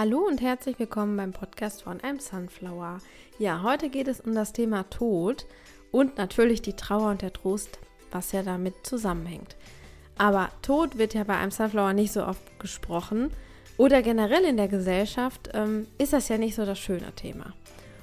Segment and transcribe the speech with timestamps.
[0.00, 3.00] Hallo und herzlich willkommen beim Podcast von einem Sunflower.
[3.38, 5.44] Ja, heute geht es um das Thema Tod
[5.92, 7.78] und natürlich die Trauer und der Trost,
[8.10, 9.56] was ja damit zusammenhängt.
[10.16, 13.30] Aber Tod wird ja bei einem Sunflower nicht so oft gesprochen
[13.76, 17.52] oder generell in der Gesellschaft ähm, ist das ja nicht so das schöne Thema.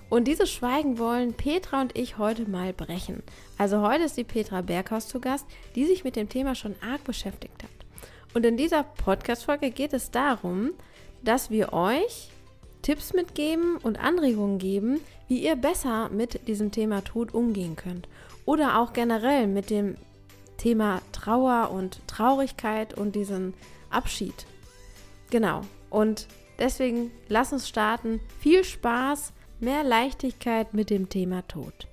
[0.08, 3.24] Und dieses Schweigen wollen Petra und ich heute mal brechen.
[3.58, 7.04] Also heute ist die Petra Berghaus zu Gast, die sich mit dem Thema schon arg
[7.06, 7.72] beschäftigt hat.
[8.36, 10.74] Und in dieser Podcast-Folge geht es darum,
[11.24, 12.30] dass wir euch
[12.82, 18.08] Tipps mitgeben und Anregungen geben, wie ihr besser mit diesem Thema Tod umgehen könnt.
[18.46, 19.96] Oder auch generell mit dem
[20.58, 23.54] Thema Trauer und Traurigkeit und diesen
[23.90, 24.46] Abschied.
[25.30, 25.62] Genau.
[25.90, 26.28] Und
[26.60, 28.20] deswegen lass uns starten.
[28.40, 31.88] Viel Spaß, mehr Leichtigkeit mit dem Thema Tod.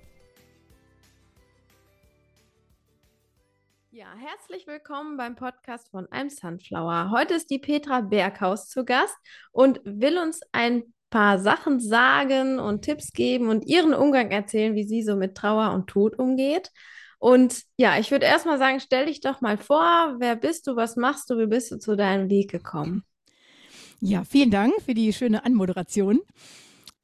[3.97, 7.13] Ja, herzlich willkommen beim Podcast von I'm Sunflower.
[7.13, 9.15] Heute ist die Petra Berghaus zu Gast
[9.53, 14.83] und will uns ein paar Sachen sagen und Tipps geben und ihren Umgang erzählen, wie
[14.83, 16.73] sie so mit Trauer und Tod umgeht.
[17.21, 20.97] Und ja, ich würde erstmal sagen, stell dich doch mal vor, wer bist du, was
[20.97, 23.05] machst du, wie bist du zu deinem Weg gekommen?
[24.01, 26.21] Ja, vielen Dank für die schöne Anmoderation.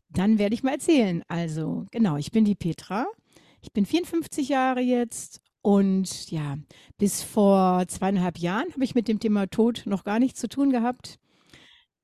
[0.08, 1.22] Dann werde ich mal erzählen.
[1.28, 3.06] Also, genau, ich bin die Petra.
[3.62, 6.58] Ich bin 54 Jahre jetzt und ja,
[6.98, 10.70] bis vor zweieinhalb Jahren habe ich mit dem Thema Tod noch gar nichts zu tun
[10.70, 11.18] gehabt.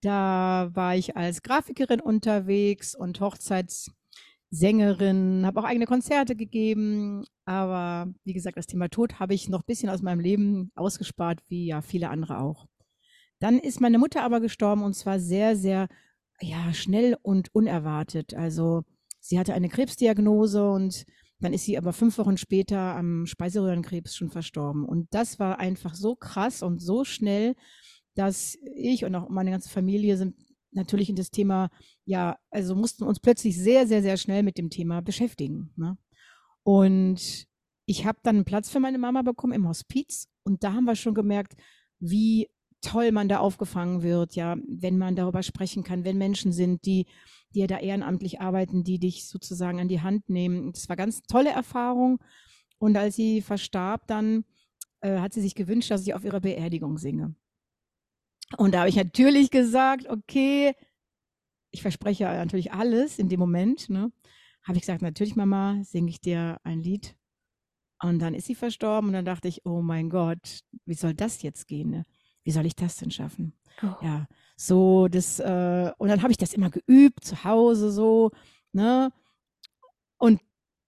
[0.02, 7.24] Da war ich als Grafikerin unterwegs und Hochzeitssängerin, habe auch eigene Konzerte gegeben.
[7.46, 11.40] Aber wie gesagt, das Thema Tod habe ich noch ein bisschen aus meinem Leben ausgespart,
[11.48, 12.66] wie ja viele andere auch.
[13.38, 15.88] Dann ist meine Mutter aber gestorben und zwar sehr, sehr
[16.40, 18.34] ja, schnell und unerwartet.
[18.34, 18.82] Also
[19.20, 21.06] sie hatte eine Krebsdiagnose und
[21.40, 24.84] dann ist sie aber fünf Wochen später am Speiseröhrenkrebs schon verstorben.
[24.84, 27.54] Und das war einfach so krass und so schnell,
[28.14, 30.36] dass ich und auch meine ganze Familie sind
[30.72, 31.70] natürlich in das Thema,
[32.04, 35.72] ja, also mussten uns plötzlich sehr, sehr, sehr schnell mit dem Thema beschäftigen.
[35.76, 35.98] Ne?
[36.62, 37.46] Und
[37.86, 40.28] ich habe dann einen Platz für meine Mama bekommen im Hospiz.
[40.42, 41.54] Und da haben wir schon gemerkt,
[41.98, 42.48] wie
[42.86, 47.06] toll man da aufgefangen wird, ja, wenn man darüber sprechen kann, wenn Menschen sind, die
[47.56, 50.72] die ja da ehrenamtlich arbeiten, die dich sozusagen an die Hand nehmen.
[50.72, 52.18] Das war ganz tolle Erfahrung.
[52.78, 54.44] Und als sie verstarb, dann
[55.00, 57.34] äh, hat sie sich gewünscht, dass ich auf ihrer Beerdigung singe.
[58.58, 60.74] Und da habe ich natürlich gesagt, okay,
[61.70, 63.88] ich verspreche natürlich alles in dem Moment.
[63.88, 64.12] Ne?
[64.62, 67.16] Habe ich gesagt, natürlich, Mama, singe ich dir ein Lied.
[68.02, 71.40] Und dann ist sie verstorben und dann dachte ich, oh mein Gott, wie soll das
[71.40, 71.90] jetzt gehen?
[71.90, 72.04] Ne?
[72.46, 73.52] Wie soll ich das denn schaffen?
[73.82, 73.88] Oh.
[74.02, 78.30] Ja, so, das, äh, und dann habe ich das immer geübt, zu Hause so,
[78.72, 79.10] ne?
[80.16, 80.40] Und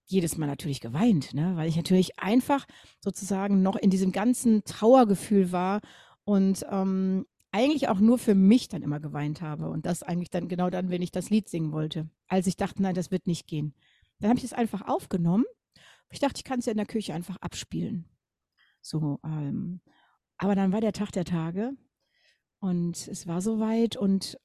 [0.05, 1.57] jedes Mal natürlich geweint, ne?
[1.57, 2.65] Weil ich natürlich einfach
[3.01, 5.81] sozusagen noch in diesem ganzen Trauergefühl war
[6.23, 9.69] und ähm, eigentlich auch nur für mich dann immer geweint habe.
[9.69, 12.09] Und das eigentlich dann genau dann, wenn ich das Lied singen wollte.
[12.29, 13.75] Als ich dachte, nein, das wird nicht gehen.
[14.19, 15.43] Dann habe ich es einfach aufgenommen.
[16.09, 18.05] Ich dachte, ich kann es ja in der Küche einfach abspielen.
[18.81, 19.81] So, ähm,
[20.39, 21.73] aber dann war der Tag der Tage
[22.59, 24.39] und es war soweit und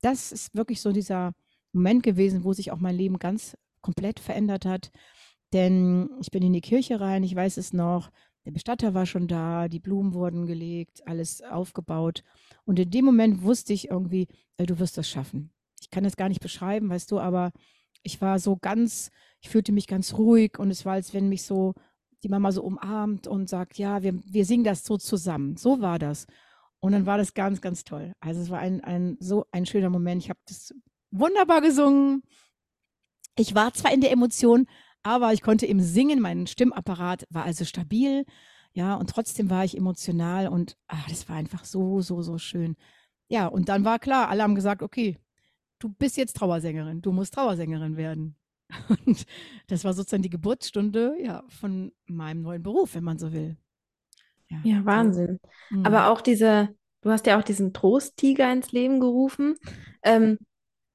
[0.00, 1.32] das ist wirklich so dieser
[1.72, 4.90] Moment gewesen, wo sich auch mein Leben ganz komplett verändert hat.
[5.52, 8.10] Denn ich bin in die Kirche rein, ich weiß es noch,
[8.44, 12.22] der Bestatter war schon da, die Blumen wurden gelegt, alles aufgebaut.
[12.64, 14.28] Und in dem Moment wusste ich irgendwie,
[14.58, 15.50] äh, du wirst das schaffen.
[15.80, 17.52] Ich kann das gar nicht beschreiben, weißt du, aber
[18.02, 19.10] ich war so ganz,
[19.40, 21.74] ich fühlte mich ganz ruhig und es war, als wenn mich so
[22.22, 25.56] die Mama so umarmt und sagt, ja, wir, wir singen das so zusammen.
[25.56, 26.26] So war das.
[26.80, 28.12] Und dann war das ganz, ganz toll.
[28.20, 30.22] Also es war ein, ein so ein schöner Moment.
[30.22, 30.74] Ich habe das
[31.10, 32.22] wunderbar gesungen.
[33.36, 34.66] Ich war zwar in der Emotion,
[35.02, 38.24] aber ich konnte im Singen, mein Stimmapparat war also stabil.
[38.72, 42.76] Ja, und trotzdem war ich emotional und ach, das war einfach so, so, so schön.
[43.28, 45.18] Ja, und dann war klar, alle haben gesagt, okay,
[45.78, 48.36] du bist jetzt Trauersängerin, du musst Trauersängerin werden.
[49.06, 49.24] Und
[49.66, 53.56] das war sozusagen die Geburtsstunde ja, von meinem neuen Beruf, wenn man so will.
[54.48, 55.40] Ja, ja Wahnsinn.
[55.70, 55.86] Mhm.
[55.86, 59.56] Aber auch diese, du hast ja auch diesen Trosttiger ins Leben gerufen.
[60.02, 60.38] Ähm,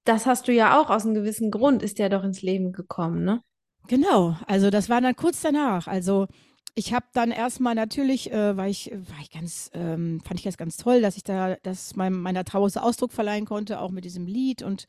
[0.06, 3.24] das hast du ja auch aus einem gewissen Grund, ist der doch ins Leben gekommen,
[3.24, 3.42] ne?
[3.88, 5.88] Genau, also das war dann kurz danach.
[5.88, 6.28] Also
[6.76, 10.58] ich habe dann erstmal natürlich, äh, war ich, war ich ganz, ähm, fand ich das
[10.58, 14.06] ganz toll, dass ich da, dass mein, meiner Trauer so Ausdruck verleihen konnte, auch mit
[14.06, 14.88] diesem Lied und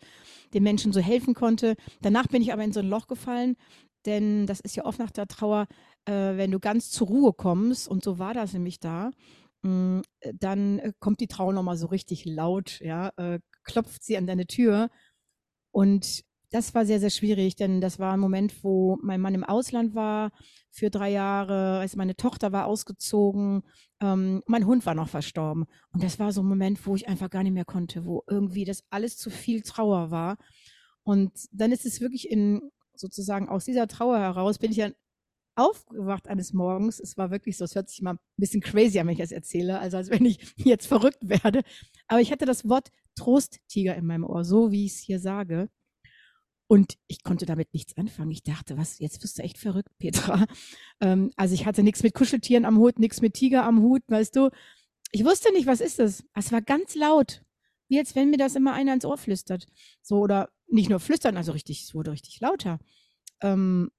[0.55, 1.77] den Menschen so helfen konnte.
[2.01, 3.57] Danach bin ich aber in so ein Loch gefallen,
[4.07, 5.67] denn das ist ja oft nach der Trauer,
[6.07, 9.11] äh, wenn du ganz zur Ruhe kommst, und so war das nämlich da,
[9.63, 9.71] mh,
[10.01, 10.03] mm,
[10.35, 14.47] dann äh, kommt die Trauer nochmal so richtig laut, ja, äh, klopft sie an deine
[14.47, 14.91] Tür.
[15.73, 16.25] Und
[16.55, 19.97] das war sehr, sehr schwierig, denn das war ein Moment, wo mein Mann im Ausland
[19.97, 20.31] war
[20.71, 23.65] für drei Jahre, also meine Tochter war ausgezogen,
[24.01, 25.65] ähm, mein Hund war noch verstorben.
[25.93, 28.65] Und das war so ein Moment, wo ich einfach gar nicht mehr konnte, wo irgendwie
[28.65, 30.37] das alles zu viel Trauer war.
[31.03, 34.95] Und dann ist es wirklich in sozusagen aus dieser Trauer heraus, bin ich dann
[35.57, 37.01] aufgewacht eines Morgens.
[37.01, 39.33] Es war wirklich so, es hört sich mal ein bisschen crazy an, wenn ich das
[39.33, 41.63] erzähle, also als wenn ich jetzt verrückt werde.
[42.07, 45.69] Aber ich hatte das Wort Trosttiger in meinem Ohr, so wie ich es hier sage.
[46.67, 48.31] Und ich konnte damit nichts anfangen.
[48.31, 50.47] Ich dachte, was, jetzt wirst du echt verrückt, Petra.
[51.01, 54.37] Ähm, also ich hatte nichts mit Kuscheltieren am Hut, nichts mit Tiger am Hut, weißt
[54.37, 54.51] du.
[55.11, 56.25] Ich wusste nicht, was ist das?
[56.35, 57.43] Es war ganz laut.
[57.89, 59.67] Wie als wenn mir das immer einer ins Ohr flüstert.
[60.03, 62.79] So, oder nicht nur flüstern, also richtig, es wurde richtig lauter.
[63.43, 63.91] Ähm,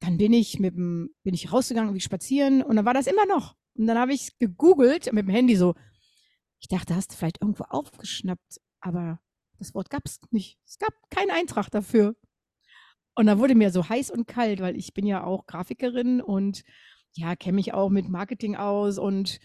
[0.00, 3.26] dann bin ich mit dem, bin ich rausgegangen, wie spazieren und dann war das immer
[3.26, 3.56] noch.
[3.74, 5.74] Und dann habe ich gegoogelt mit dem Handy so.
[6.60, 9.20] Ich dachte, hast du vielleicht irgendwo aufgeschnappt, aber
[9.64, 10.58] das Wort gab es nicht.
[10.66, 12.16] Es gab keinen Eintrag dafür.
[13.14, 16.64] Und da wurde mir so heiß und kalt, weil ich bin ja auch Grafikerin und
[17.12, 19.38] ja, kenne mich auch mit Marketing aus und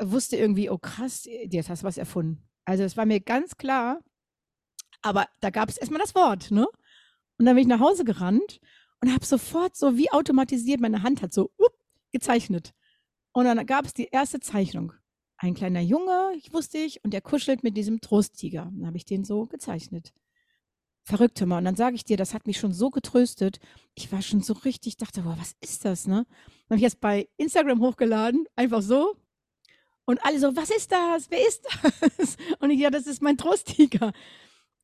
[0.00, 2.48] wusste irgendwie, oh krass, jetzt hast du was erfunden.
[2.64, 4.00] Also es war mir ganz klar,
[5.02, 6.66] aber da gab es erstmal das Wort, ne?
[7.38, 8.60] Und dann bin ich nach Hause gerannt
[9.00, 11.72] und habe sofort so wie automatisiert, meine Hand hat so up,
[12.12, 12.72] gezeichnet.
[13.32, 14.92] Und dann gab es die erste Zeichnung.
[15.38, 18.70] Ein kleiner Junge, ich wusste ich, und der kuschelt mit diesem Trosttiger.
[18.74, 20.14] Dann habe ich den so gezeichnet.
[21.02, 21.58] Verrückt immer.
[21.58, 23.60] Und dann sage ich dir, das hat mich schon so getröstet.
[23.94, 26.26] Ich war schon so richtig, dachte, boah, was ist das, ne?
[26.26, 29.14] Dann habe ich jetzt bei Instagram hochgeladen, einfach so.
[30.06, 31.30] Und alle so, was ist das?
[31.30, 32.36] Wer ist das?
[32.60, 34.12] Und ich, ja, das ist mein Trosttiger.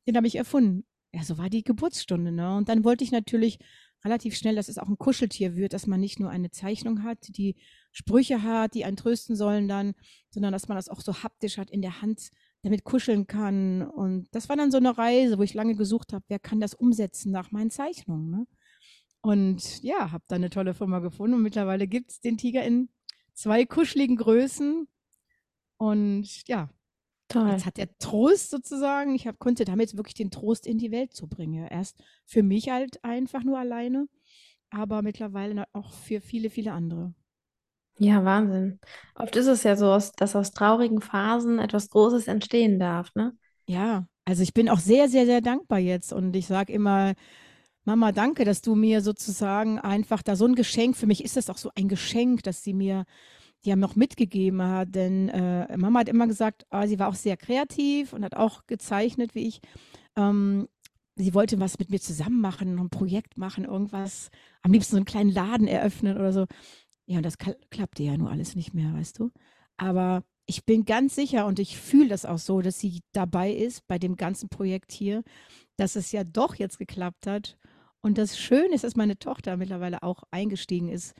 [0.07, 0.85] Den habe ich erfunden.
[1.13, 2.55] Ja, so war die Geburtsstunde, ne?
[2.55, 3.59] Und dann wollte ich natürlich
[4.03, 7.19] relativ schnell, dass es auch ein Kuscheltier wird, dass man nicht nur eine Zeichnung hat,
[7.29, 7.55] die
[7.93, 9.93] Sprüche hat, die einen trösten sollen dann,
[10.29, 12.31] sondern dass man das auch so haptisch hat in der Hand,
[12.63, 13.83] damit kuscheln kann.
[13.83, 16.73] Und das war dann so eine Reise, wo ich lange gesucht habe, wer kann das
[16.73, 18.29] umsetzen nach meinen Zeichnungen.
[18.29, 18.47] Ne?
[19.21, 22.89] Und ja, habe da eine tolle Firma gefunden und mittlerweile gibt es den Tiger in
[23.33, 24.87] zwei kuscheligen Größen.
[25.77, 26.69] Und ja,
[27.29, 27.49] Toll.
[27.49, 31.13] Jetzt hat der Trost sozusagen, ich hab, konnte damit wirklich den Trost in die Welt
[31.13, 31.65] zu bringen.
[31.65, 34.07] Erst für mich halt einfach nur alleine,
[34.69, 37.15] aber mittlerweile auch für viele, viele andere.
[37.97, 38.79] Ja, Wahnsinn.
[39.15, 43.35] Oft ist es ja so, dass aus traurigen Phasen etwas Großes entstehen darf, ne?
[43.67, 47.13] Ja, also ich bin auch sehr, sehr, sehr dankbar jetzt und ich sage immer,
[47.85, 51.49] Mama, danke, dass du mir sozusagen einfach da so ein Geschenk, für mich ist das
[51.49, 53.05] auch so ein Geschenk, dass sie mir
[53.65, 54.95] die haben noch mitgegeben hat.
[54.95, 58.65] Denn äh, Mama hat immer gesagt, oh, sie war auch sehr kreativ und hat auch
[58.67, 59.61] gezeichnet, wie ich.
[60.15, 60.67] Ähm,
[61.15, 64.29] sie wollte was mit mir zusammen machen, ein Projekt machen, irgendwas,
[64.63, 66.45] am liebsten so einen kleinen Laden eröffnen oder so.
[67.05, 69.31] Ja, und das klappte ja nur alles nicht mehr, weißt du.
[69.77, 73.87] Aber ich bin ganz sicher und ich fühle das auch so, dass sie dabei ist
[73.87, 75.23] bei dem ganzen Projekt hier,
[75.77, 77.57] dass es ja doch jetzt geklappt hat.
[78.01, 81.13] Und das Schöne ist, dass meine Tochter mittlerweile auch eingestiegen ist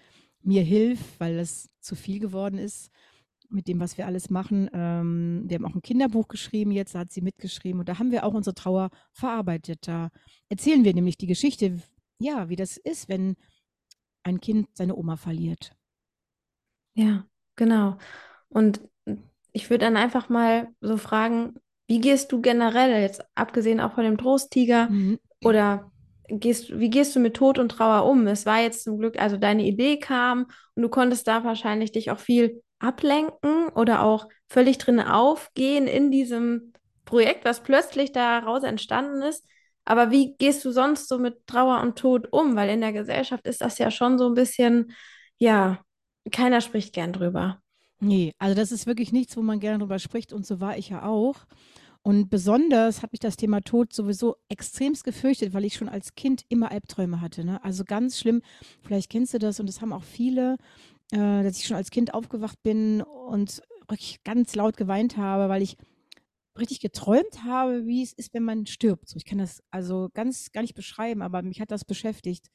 [0.44, 2.91] mir hilft, weil es zu viel geworden ist
[3.50, 4.69] mit dem, was wir alles machen.
[4.74, 8.25] Ähm, wir haben auch ein Kinderbuch geschrieben jetzt, hat sie mitgeschrieben und da haben wir
[8.25, 9.88] auch unsere Trauer verarbeitet.
[9.88, 10.09] Da
[10.50, 11.79] erzählen wir nämlich die Geschichte,
[12.19, 13.36] ja, wie das ist, wenn
[14.24, 15.75] ein Kind seine Oma verliert.
[16.96, 17.25] Ja,
[17.56, 17.98] genau.
[18.50, 18.81] Und
[19.52, 21.56] ich würde dann einfach mal so fragen,
[21.88, 25.20] wie gehst du generell, jetzt abgesehen auch von dem Trosttiger, mhm.
[25.44, 25.92] oder
[26.28, 28.25] gehst, wie gehst du mit Tod und Trauer um?
[28.28, 32.12] Es war jetzt zum Glück, also deine Idee kam und du konntest da wahrscheinlich dich
[32.12, 36.74] auch viel ablenken oder auch völlig drin aufgehen in diesem
[37.06, 39.46] Projekt, was plötzlich daraus entstanden ist.
[39.85, 42.55] Aber wie gehst du sonst so mit Trauer und Tod um?
[42.55, 44.93] Weil in der Gesellschaft ist das ja schon so ein bisschen,
[45.38, 45.79] ja,
[46.31, 47.60] keiner spricht gern drüber.
[48.00, 50.89] Nee, also das ist wirklich nichts, wo man gerne drüber spricht und so war ich
[50.89, 51.46] ja auch.
[52.01, 56.43] Und besonders hat mich das Thema Tod sowieso extremst gefürchtet, weil ich schon als Kind
[56.50, 57.46] immer Albträume hatte.
[57.46, 57.63] Ne?
[57.63, 58.41] Also ganz schlimm,
[58.81, 60.58] vielleicht kennst du das und das haben auch viele,
[61.12, 65.62] äh, dass ich schon als Kind aufgewacht bin und wirklich ganz laut geweint habe, weil
[65.62, 65.77] ich
[66.57, 69.10] richtig geträumt habe, wie es ist, wenn man stirbt.
[69.10, 72.50] So, ich kann das also ganz gar nicht beschreiben, aber mich hat das beschäftigt.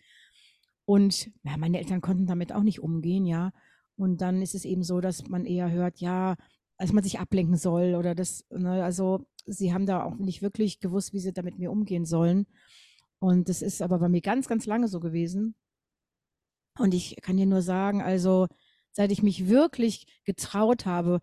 [0.85, 3.53] Und ja, meine Eltern konnten damit auch nicht umgehen, ja.
[3.97, 6.37] Und dann ist es eben so, dass man eher hört, ja,
[6.79, 10.79] als man sich ablenken soll oder das, ne, also sie haben da auch nicht wirklich
[10.81, 12.47] gewusst, wie sie damit mit mir umgehen sollen.
[13.19, 15.57] Und das ist aber bei mir ganz, ganz lange so gewesen.
[16.79, 18.47] Und ich kann dir nur sagen, also
[18.93, 21.21] seit ich mich wirklich getraut habe,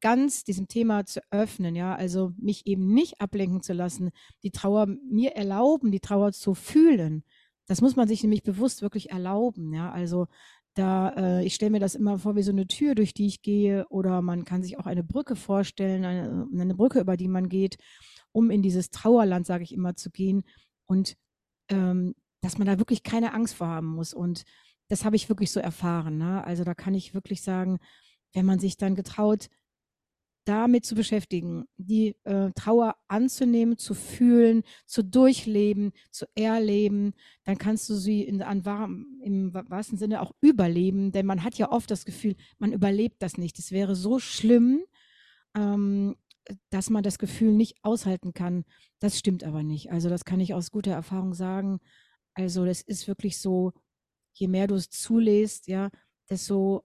[0.00, 4.10] ganz diesem Thema zu öffnen, ja, also mich eben nicht ablenken zu lassen,
[4.42, 7.24] die Trauer mir erlauben, die Trauer zu fühlen.
[7.66, 9.90] Das muss man sich nämlich bewusst wirklich erlauben, ja.
[9.90, 10.26] Also
[10.74, 13.42] da, äh, ich stelle mir das immer vor wie so eine Tür, durch die ich
[13.42, 17.48] gehe, oder man kann sich auch eine Brücke vorstellen, eine, eine Brücke, über die man
[17.48, 17.78] geht,
[18.32, 20.44] um in dieses Trauerland, sage ich immer, zu gehen.
[20.86, 21.16] Und
[21.70, 24.14] ähm, dass man da wirklich keine Angst vor haben muss.
[24.14, 24.44] Und
[24.88, 26.18] das habe ich wirklich so erfahren.
[26.18, 26.44] Ne?
[26.44, 27.78] Also da kann ich wirklich sagen,
[28.34, 29.48] wenn man sich dann getraut,
[30.46, 37.90] damit zu beschäftigen, die äh, Trauer anzunehmen, zu fühlen, zu durchleben, zu erleben, dann kannst
[37.90, 38.62] du sie in, an
[39.22, 43.38] im wahrsten Sinne auch überleben, denn man hat ja oft das Gefühl, man überlebt das
[43.38, 43.58] nicht.
[43.58, 44.84] Es wäre so schlimm,
[45.56, 46.14] ähm,
[46.70, 48.64] dass man das Gefühl nicht aushalten kann.
[49.00, 49.90] Das stimmt aber nicht.
[49.90, 51.80] Also das kann ich aus guter Erfahrung sagen.
[52.34, 53.72] Also das ist wirklich so,
[54.32, 55.90] je mehr du es zulässt, ja,
[56.30, 56.84] desto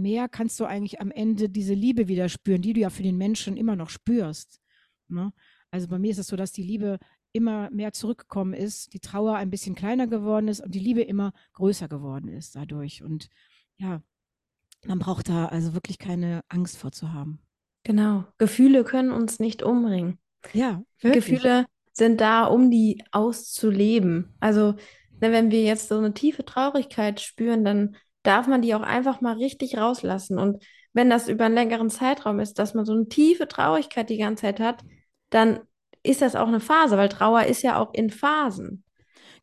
[0.00, 3.16] mehr kannst du eigentlich am Ende diese Liebe wieder spüren, die du ja für den
[3.16, 4.60] Menschen immer noch spürst.
[5.08, 5.32] Ne?
[5.70, 6.98] Also bei mir ist es so, dass die Liebe
[7.32, 11.32] immer mehr zurückgekommen ist, die Trauer ein bisschen kleiner geworden ist und die Liebe immer
[11.52, 13.02] größer geworden ist dadurch.
[13.02, 13.28] Und
[13.76, 14.02] ja,
[14.86, 17.40] man braucht da also wirklich keine Angst vor zu haben.
[17.82, 18.24] Genau.
[18.38, 20.18] Gefühle können uns nicht umbringen.
[20.52, 21.26] Ja, wirklich.
[21.26, 24.34] Gefühle sind da, um die auszuleben.
[24.40, 24.72] Also,
[25.20, 29.20] ne, wenn wir jetzt so eine tiefe Traurigkeit spüren, dann darf man die auch einfach
[29.20, 30.38] mal richtig rauslassen.
[30.38, 34.18] Und wenn das über einen längeren Zeitraum ist, dass man so eine tiefe Traurigkeit die
[34.18, 34.82] ganze Zeit hat,
[35.30, 35.60] dann
[36.02, 38.84] ist das auch eine Phase, weil Trauer ist ja auch in Phasen.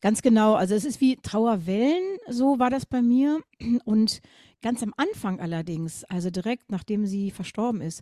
[0.01, 0.55] Ganz genau.
[0.55, 3.39] Also es ist wie Trauerwellen, so war das bei mir.
[3.85, 4.21] Und
[4.61, 8.01] ganz am Anfang allerdings, also direkt nachdem sie verstorben ist,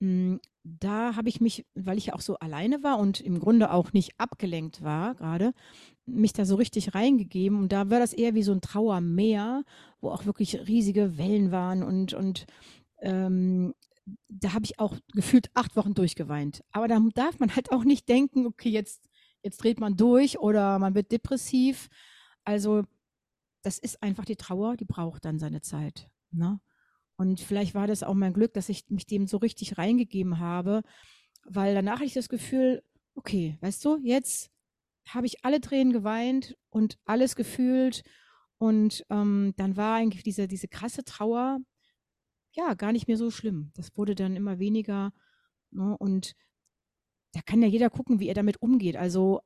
[0.00, 3.92] da habe ich mich, weil ich ja auch so alleine war und im Grunde auch
[3.92, 5.52] nicht abgelenkt war gerade,
[6.06, 7.58] mich da so richtig reingegeben.
[7.58, 9.64] Und da war das eher wie so ein Trauermeer,
[10.00, 12.46] wo auch wirklich riesige Wellen waren und, und
[13.00, 13.74] ähm,
[14.28, 16.64] da habe ich auch gefühlt acht Wochen durchgeweint.
[16.72, 19.08] Aber da darf man halt auch nicht denken, okay, jetzt,
[19.42, 21.88] jetzt dreht man durch oder man wird depressiv.
[22.44, 22.84] Also
[23.62, 26.08] das ist einfach die Trauer, die braucht dann seine Zeit.
[26.30, 26.60] Ne?
[27.18, 30.82] Und vielleicht war das auch mein Glück, dass ich mich dem so richtig reingegeben habe,
[31.44, 32.82] weil danach hatte ich das Gefühl,
[33.16, 34.50] okay, weißt du, jetzt
[35.08, 38.04] habe ich alle Tränen geweint und alles gefühlt.
[38.58, 41.58] Und ähm, dann war eigentlich diese, diese krasse Trauer,
[42.52, 43.72] ja, gar nicht mehr so schlimm.
[43.74, 45.12] Das wurde dann immer weniger.
[45.72, 45.96] Ne?
[45.98, 46.34] Und
[47.32, 48.96] da kann ja jeder gucken, wie er damit umgeht.
[48.96, 49.40] Also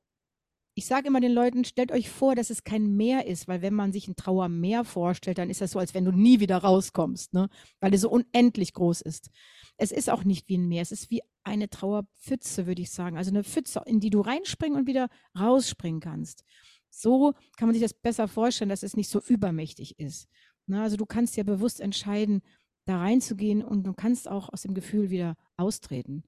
[0.75, 3.73] ich sage immer den Leuten, stellt euch vor, dass es kein Meer ist, weil wenn
[3.73, 7.33] man sich ein Trauermeer vorstellt, dann ist das so, als wenn du nie wieder rauskommst,
[7.33, 7.49] ne?
[7.79, 9.29] weil es so unendlich groß ist.
[9.77, 13.17] Es ist auch nicht wie ein Meer, es ist wie eine Trauerpfütze, würde ich sagen.
[13.17, 16.43] Also eine Pfütze, in die du reinspringen und wieder rausspringen kannst.
[16.89, 20.27] So kann man sich das besser vorstellen, dass es nicht so übermächtig ist.
[20.67, 20.81] Ne?
[20.81, 22.41] Also du kannst ja bewusst entscheiden,
[22.85, 26.23] da reinzugehen und du kannst auch aus dem Gefühl wieder austreten.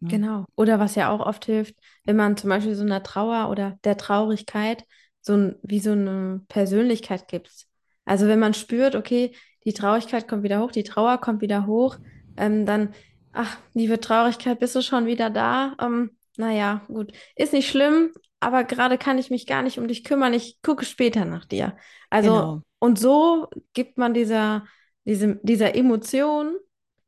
[0.00, 0.10] Ne?
[0.10, 0.44] Genau.
[0.56, 1.74] Oder was ja auch oft hilft,
[2.04, 4.84] wenn man zum Beispiel so einer Trauer oder der Traurigkeit
[5.20, 7.66] so ein, wie so eine Persönlichkeit gibt.
[8.04, 9.34] Also wenn man spürt, okay,
[9.64, 11.96] die Traurigkeit kommt wieder hoch, die Trauer kommt wieder hoch,
[12.36, 12.94] ähm, dann,
[13.32, 15.74] ach, liebe Traurigkeit, bist du schon wieder da?
[15.80, 20.04] Ähm, naja, gut, ist nicht schlimm, aber gerade kann ich mich gar nicht um dich
[20.04, 21.76] kümmern, ich gucke später nach dir.
[22.10, 22.62] Also, genau.
[22.78, 24.64] und so gibt man dieser,
[25.04, 26.54] diesem, dieser Emotion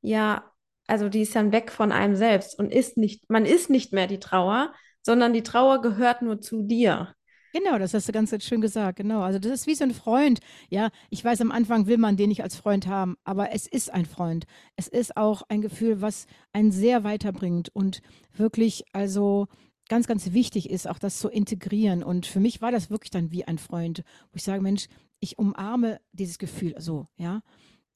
[0.01, 0.51] ja
[0.89, 4.07] also die ist dann weg von einem selbst und ist nicht, man ist nicht mehr
[4.07, 7.15] die Trauer, sondern die Trauer gehört nur zu dir.
[7.53, 8.99] Genau, das hast du ganz schön gesagt.
[8.99, 9.23] Genau.
[9.23, 10.41] Also das ist wie so ein Freund.
[10.69, 13.93] Ja, ich weiß, am Anfang will man den nicht als Freund haben, aber es ist
[13.93, 14.45] ein Freund.
[14.77, 18.03] Es ist auch ein Gefühl, was einen sehr weiterbringt und
[18.37, 19.47] wirklich, also
[19.89, 22.03] ganz, ganz wichtig ist, auch das zu integrieren.
[22.03, 24.89] Und für mich war das wirklich dann wie ein Freund, wo ich sage, Mensch,
[25.21, 27.41] ich umarme dieses Gefühl so, ja.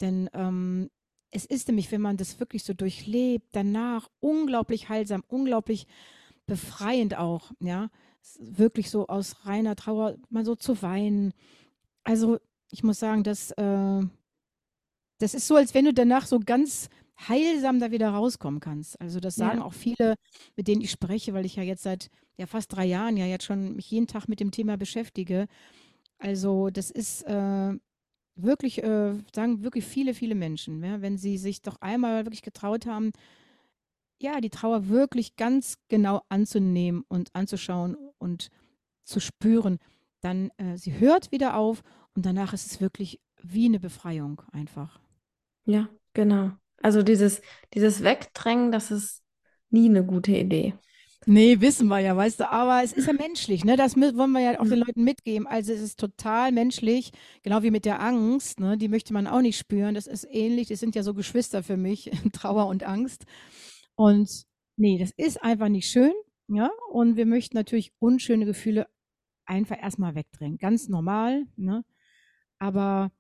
[0.00, 0.90] Denn ähm,
[1.33, 5.87] es ist nämlich, wenn man das wirklich so durchlebt, danach unglaublich heilsam, unglaublich
[6.47, 7.91] befreiend auch, ja,
[8.39, 11.33] wirklich so aus reiner Trauer mal so zu weinen.
[12.05, 12.39] Also
[12.71, 14.01] ich muss sagen, das, äh,
[15.19, 16.89] das ist so, als wenn du danach so ganz
[17.29, 19.01] heilsam da wieder rauskommen kannst.
[19.01, 19.65] Also das sagen ja.
[19.65, 20.17] auch viele,
[20.57, 23.45] mit denen ich spreche, weil ich ja jetzt seit ja fast drei Jahren ja jetzt
[23.45, 25.47] schon mich jeden Tag mit dem Thema beschäftige.
[26.19, 27.73] Also das ist äh,
[28.35, 32.87] wirklich, äh, sagen wirklich viele, viele Menschen, ja, wenn sie sich doch einmal wirklich getraut
[32.87, 33.12] haben,
[34.21, 38.51] ja, die Trauer wirklich ganz genau anzunehmen und anzuschauen und
[39.05, 39.79] zu spüren,
[40.21, 41.83] dann äh, sie hört wieder auf
[42.15, 45.01] und danach ist es wirklich wie eine Befreiung einfach.
[45.65, 46.53] Ja, genau.
[46.81, 47.43] Also dieses,
[47.75, 49.23] dieses Wegdrängen, das ist
[49.71, 50.75] nie eine gute Idee.
[51.26, 53.76] Nee, wissen wir ja, weißt du, aber es ist ja menschlich, ne?
[53.76, 55.47] Das wollen wir ja auch den Leuten mitgeben.
[55.47, 57.12] Also es ist total menschlich,
[57.45, 58.76] genau wie mit der Angst, ne?
[58.76, 59.95] Die möchte man auch nicht spüren.
[59.95, 63.25] Das ist ähnlich, das sind ja so Geschwister für mich, Trauer und Angst.
[63.95, 66.12] Und nee, das ist einfach nicht schön,
[66.49, 66.71] ja?
[66.91, 68.88] Und wir möchten natürlich unschöne Gefühle
[69.47, 70.59] einfach erstmal wegdrängen.
[70.59, 71.85] Ganz normal, ne?
[72.59, 73.12] Aber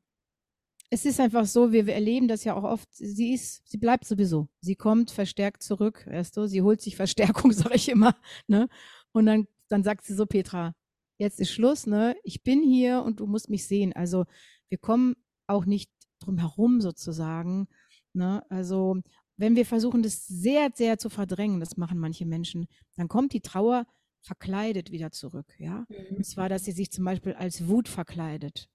[0.92, 4.04] es ist einfach so, wir, wir, erleben das ja auch oft, sie ist, sie bleibt
[4.04, 4.48] sowieso.
[4.60, 8.14] Sie kommt verstärkt zurück, weißt du, sie holt sich Verstärkung, sage ich immer.
[8.46, 8.68] Ne?
[9.12, 10.74] Und dann, dann sagt sie so, Petra,
[11.16, 12.14] jetzt ist Schluss, ne?
[12.24, 13.94] Ich bin hier und du musst mich sehen.
[13.94, 14.26] Also
[14.68, 17.68] wir kommen auch nicht drum herum sozusagen.
[18.12, 18.44] Ne?
[18.50, 19.00] Also
[19.38, 23.40] wenn wir versuchen, das sehr, sehr zu verdrängen, das machen manche Menschen, dann kommt die
[23.40, 23.86] Trauer
[24.20, 25.54] verkleidet wieder zurück.
[25.58, 25.86] Ja?
[25.88, 26.18] Mhm.
[26.18, 28.68] Und zwar, dass sie sich zum Beispiel als Wut verkleidet.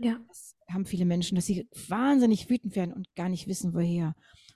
[0.00, 0.18] Ja.
[0.28, 4.14] Das haben viele Menschen, dass sie wahnsinnig wütend werden und gar nicht wissen, woher.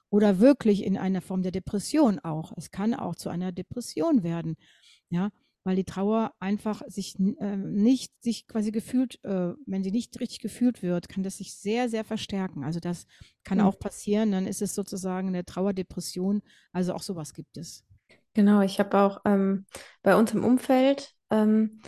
[0.08, 2.52] Oder wirklich in einer Form der Depression auch.
[2.56, 4.56] Es kann auch zu einer Depression werden.
[5.10, 5.30] Ja,
[5.64, 10.40] weil die Trauer einfach sich äh, nicht sich quasi gefühlt, äh, wenn sie nicht richtig
[10.40, 12.64] gefühlt wird, kann das sich sehr, sehr verstärken.
[12.64, 13.06] Also das
[13.44, 13.64] kann mhm.
[13.64, 14.32] auch passieren.
[14.32, 16.42] Dann ist es sozusagen eine Trauerdepression.
[16.72, 17.84] Also auch sowas gibt es.
[18.34, 19.66] Genau, ich habe auch ähm,
[20.02, 21.80] bei uns im Umfeld ähm,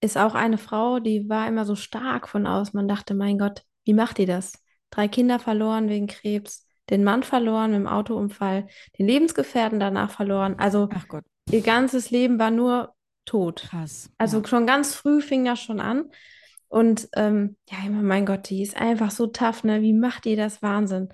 [0.00, 2.72] ist auch eine Frau, die war immer so stark von aus.
[2.72, 4.52] Man dachte, mein Gott, wie macht die das?
[4.90, 8.66] Drei Kinder verloren wegen Krebs, den Mann verloren im Autounfall,
[8.98, 10.56] den Lebensgefährten danach verloren.
[10.58, 10.88] Also
[11.50, 13.66] ihr ganzes Leben war nur tot.
[13.70, 14.10] Krass.
[14.18, 14.46] Also ja.
[14.46, 16.10] schon ganz früh fing das schon an.
[16.68, 19.82] Und ähm, ja, immer, mein Gott, die ist einfach so tough, ne?
[19.82, 20.62] Wie macht die das?
[20.62, 21.08] Wahnsinn.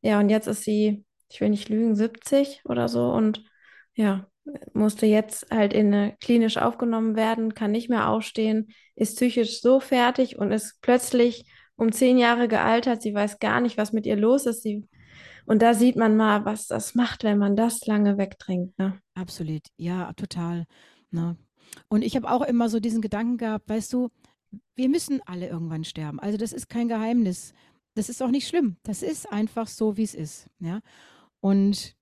[0.00, 3.44] Ja, und jetzt ist sie, ich will nicht lügen, 70 oder so und
[3.94, 4.26] ja,
[4.72, 9.80] musste jetzt halt in eine klinisch aufgenommen werden, kann nicht mehr aufstehen, ist psychisch so
[9.80, 11.44] fertig und ist plötzlich
[11.76, 13.02] um zehn Jahre gealtert.
[13.02, 14.62] Sie weiß gar nicht, was mit ihr los ist.
[14.62, 14.88] Sie
[15.46, 18.78] und da sieht man mal, was das macht, wenn man das lange wegtrinkt.
[18.78, 19.00] Ne?
[19.14, 20.66] Absolut, ja, total.
[21.10, 21.36] Ne?
[21.88, 24.10] Und ich habe auch immer so diesen Gedanken gehabt, weißt du,
[24.76, 26.20] wir müssen alle irgendwann sterben.
[26.20, 27.54] Also das ist kein Geheimnis.
[27.94, 28.76] Das ist auch nicht schlimm.
[28.82, 30.48] Das ist einfach so, wie es ist.
[30.60, 30.80] Ja.
[31.40, 31.96] Und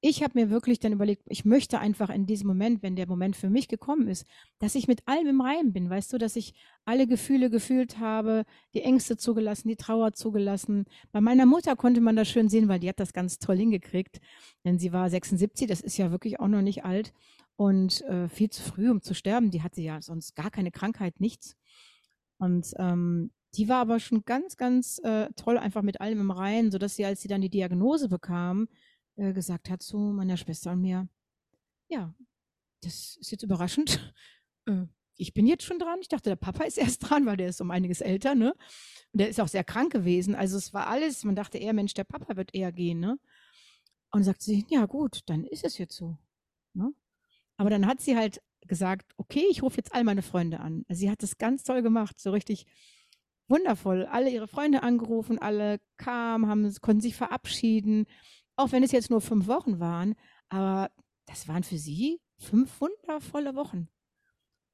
[0.00, 3.34] ich habe mir wirklich dann überlegt, ich möchte einfach in diesem Moment, wenn der Moment
[3.34, 4.26] für mich gekommen ist,
[4.60, 8.44] dass ich mit allem im Reim bin, weißt du, dass ich alle Gefühle gefühlt habe,
[8.74, 10.84] die Ängste zugelassen, die Trauer zugelassen.
[11.10, 14.20] Bei meiner Mutter konnte man das schön sehen, weil die hat das ganz toll hingekriegt,
[14.64, 17.12] denn sie war 76, das ist ja wirklich auch noch nicht alt
[17.56, 19.50] und äh, viel zu früh, um zu sterben.
[19.50, 21.56] Die hatte ja sonst gar keine Krankheit, nichts.
[22.38, 26.70] Und ähm, die war aber schon ganz, ganz äh, toll einfach mit allem im Reinen,
[26.70, 28.68] sodass sie, als sie dann die Diagnose bekam,
[29.18, 31.08] äh, gesagt hat zu meiner Schwester und mir,
[31.88, 32.14] ja,
[32.82, 34.14] das ist jetzt überraschend.
[34.66, 34.84] Äh,
[35.16, 35.98] ich bin jetzt schon dran.
[36.02, 38.52] Ich dachte, der Papa ist erst dran, weil der ist um einiges älter, ne?
[39.12, 40.34] Und der ist auch sehr krank gewesen.
[40.34, 43.18] Also es war alles, man dachte eher, Mensch, der Papa wird eher gehen, ne?
[44.10, 46.18] Und sagt sie, ja gut, dann ist es jetzt so.
[46.74, 46.92] Ne?
[47.56, 50.84] Aber dann hat sie halt gesagt, okay, ich rufe jetzt all meine Freunde an.
[50.86, 52.66] Also sie hat das ganz toll gemacht, so richtig
[53.48, 54.06] wundervoll.
[54.06, 58.06] Alle ihre Freunde angerufen, alle kamen, haben, konnten sich verabschieden.
[58.58, 60.16] Auch wenn es jetzt nur fünf Wochen waren,
[60.48, 60.90] aber
[61.26, 63.88] das waren für sie fünf wundervolle Wochen.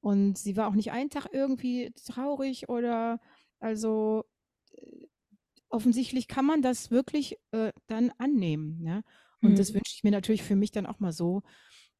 [0.01, 3.19] Und sie war auch nicht einen Tag irgendwie traurig oder
[3.59, 4.25] also
[4.71, 5.05] äh,
[5.69, 8.81] offensichtlich kann man das wirklich äh, dann annehmen.
[8.83, 9.03] Ja?
[9.41, 9.55] Und mhm.
[9.55, 11.43] das wünsche ich mir natürlich für mich dann auch mal so,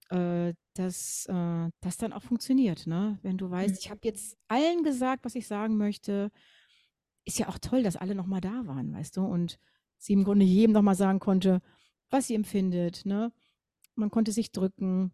[0.09, 2.87] äh, dass äh, das dann auch funktioniert.
[2.87, 3.19] Ne?
[3.21, 3.79] Wenn du weißt, mhm.
[3.79, 6.31] ich habe jetzt allen gesagt, was ich sagen möchte,
[7.25, 9.23] ist ja auch toll, dass alle nochmal da waren, weißt du?
[9.23, 9.59] Und
[9.97, 11.61] sie im Grunde jedem nochmal sagen konnte,
[12.09, 13.05] was sie empfindet.
[13.05, 13.31] Ne?
[13.95, 15.13] Man konnte sich drücken.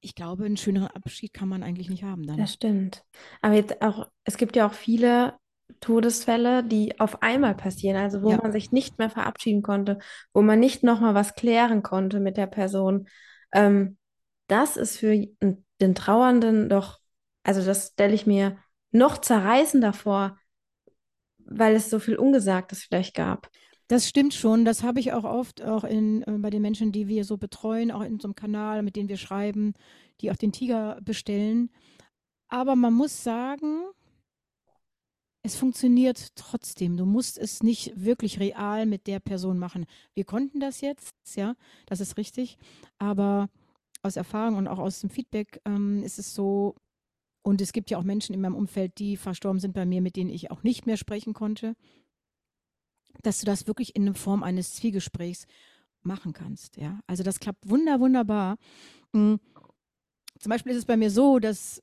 [0.00, 2.38] Ich glaube, einen schöneren Abschied kann man eigentlich nicht haben dann.
[2.38, 3.04] Das stimmt.
[3.40, 5.34] Aber jetzt auch, es gibt ja auch viele
[5.80, 8.38] Todesfälle, die auf einmal passieren, also wo ja.
[8.38, 9.98] man sich nicht mehr verabschieden konnte,
[10.32, 13.08] wo man nicht nochmal was klären konnte mit der Person.
[13.52, 13.96] Ähm,
[14.48, 15.26] das ist für
[15.80, 16.98] den Trauernden doch,
[17.42, 18.58] also das stelle ich mir
[18.90, 20.38] noch zerreißender vor,
[21.38, 23.50] weil es so viel Ungesagtes vielleicht gab.
[23.92, 24.64] Das stimmt schon.
[24.64, 27.90] Das habe ich auch oft auch in, äh, bei den Menschen, die wir so betreuen,
[27.90, 29.74] auch in einem Kanal, mit denen wir schreiben,
[30.22, 31.68] die auch den Tiger bestellen.
[32.48, 33.82] Aber man muss sagen,
[35.42, 36.96] es funktioniert trotzdem.
[36.96, 39.84] Du musst es nicht wirklich real mit der Person machen.
[40.14, 42.56] Wir konnten das jetzt, ja, das ist richtig.
[42.98, 43.50] Aber
[44.02, 46.76] aus Erfahrung und auch aus dem Feedback ähm, ist es so,
[47.44, 50.16] und es gibt ja auch Menschen in meinem Umfeld, die verstorben sind bei mir, mit
[50.16, 51.76] denen ich auch nicht mehr sprechen konnte
[53.22, 55.46] dass du das wirklich in Form eines Zwiegesprächs
[56.02, 56.76] machen kannst.
[56.76, 58.56] Ja, also das klappt wunder wunderbar.
[59.12, 59.40] Mhm.
[60.38, 61.82] Zum Beispiel ist es bei mir so, dass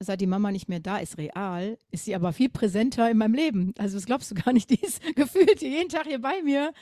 [0.00, 3.34] seit die Mama nicht mehr da ist, real, ist sie aber viel präsenter in meinem
[3.34, 3.74] Leben.
[3.78, 6.72] Also das glaubst du gar nicht, die ist gefühlt jeden Tag hier bei mir.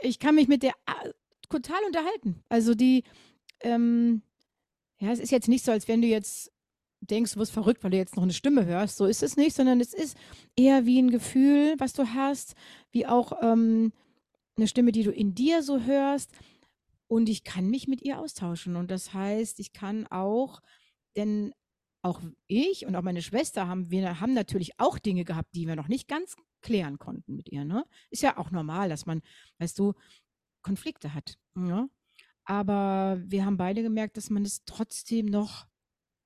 [0.00, 1.10] Ich kann mich mit der äh,
[1.48, 2.42] total unterhalten.
[2.48, 3.04] Also die,
[3.60, 4.22] ähm,
[4.98, 6.52] ja, es ist jetzt nicht so, als wenn du jetzt
[7.00, 8.96] denkst, du wirst verrückt, weil du jetzt noch eine Stimme hörst.
[8.96, 10.16] So ist es nicht, sondern es ist
[10.56, 12.54] eher wie ein Gefühl, was du hast,
[12.90, 13.92] wie auch ähm,
[14.56, 16.32] eine Stimme, die du in dir so hörst.
[17.06, 18.76] Und ich kann mich mit ihr austauschen.
[18.76, 20.60] Und das heißt, ich kann auch,
[21.16, 21.54] denn
[22.02, 25.76] auch ich und auch meine Schwester haben, wir haben natürlich auch Dinge gehabt, die wir
[25.76, 27.64] noch nicht ganz klären konnten mit ihr.
[27.64, 27.84] Ne?
[28.10, 29.22] Ist ja auch normal, dass man,
[29.58, 29.94] weißt du,
[30.62, 31.38] Konflikte hat.
[31.56, 31.88] Ja?
[32.44, 35.66] Aber wir haben beide gemerkt, dass man es trotzdem noch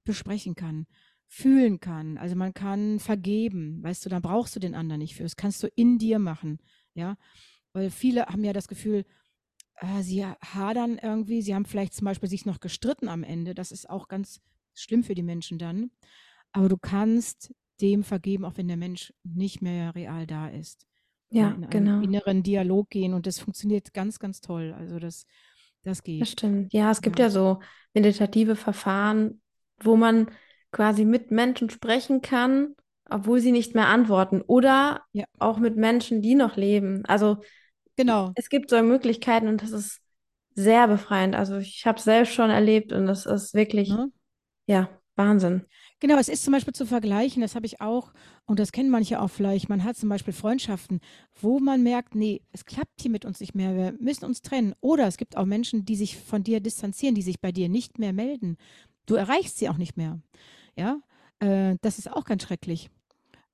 [0.04, 0.86] besprechen kann,
[1.28, 2.18] fühlen kann.
[2.18, 5.22] Also man kann vergeben, weißt du, dann brauchst du den anderen nicht für.
[5.22, 6.58] Das kannst du in dir machen,
[6.94, 7.16] ja.
[7.72, 9.04] Weil viele haben ja das Gefühl,
[9.76, 13.54] äh, sie hadern irgendwie, sie haben vielleicht zum Beispiel sich noch gestritten am Ende.
[13.54, 14.40] Das ist auch ganz
[14.74, 15.90] schlimm für die Menschen dann.
[16.52, 20.86] Aber du kannst dem vergeben, auch wenn der Mensch nicht mehr real da ist.
[21.30, 21.94] Ja, in genau.
[21.94, 24.74] einen inneren Dialog gehen und das funktioniert ganz, ganz toll.
[24.76, 25.26] Also das,
[25.82, 26.20] das geht.
[26.20, 26.72] Das stimmt.
[26.74, 27.60] Ja, es gibt ja, ja so
[27.94, 29.40] meditative Verfahren,
[29.84, 30.30] wo man
[30.70, 32.74] quasi mit Menschen sprechen kann,
[33.08, 34.42] obwohl sie nicht mehr antworten.
[34.42, 35.24] Oder ja.
[35.38, 37.04] auch mit Menschen, die noch leben.
[37.06, 37.38] Also
[37.96, 38.32] genau.
[38.34, 40.00] es gibt so Möglichkeiten und das ist
[40.54, 41.34] sehr befreiend.
[41.34, 44.12] Also ich habe es selbst schon erlebt und das ist wirklich, mhm.
[44.66, 45.66] ja, Wahnsinn.
[46.00, 48.12] Genau, es ist zum Beispiel zu vergleichen, das habe ich auch,
[48.46, 51.00] und das kennen manche auch vielleicht, man hat zum Beispiel Freundschaften,
[51.40, 54.74] wo man merkt, nee, es klappt hier mit uns nicht mehr, wir müssen uns trennen.
[54.80, 57.98] Oder es gibt auch Menschen, die sich von dir distanzieren, die sich bei dir nicht
[57.98, 58.56] mehr melden.
[59.06, 60.20] Du erreichst sie auch nicht mehr.
[60.76, 61.00] Ja,
[61.40, 62.90] äh, das ist auch ganz schrecklich,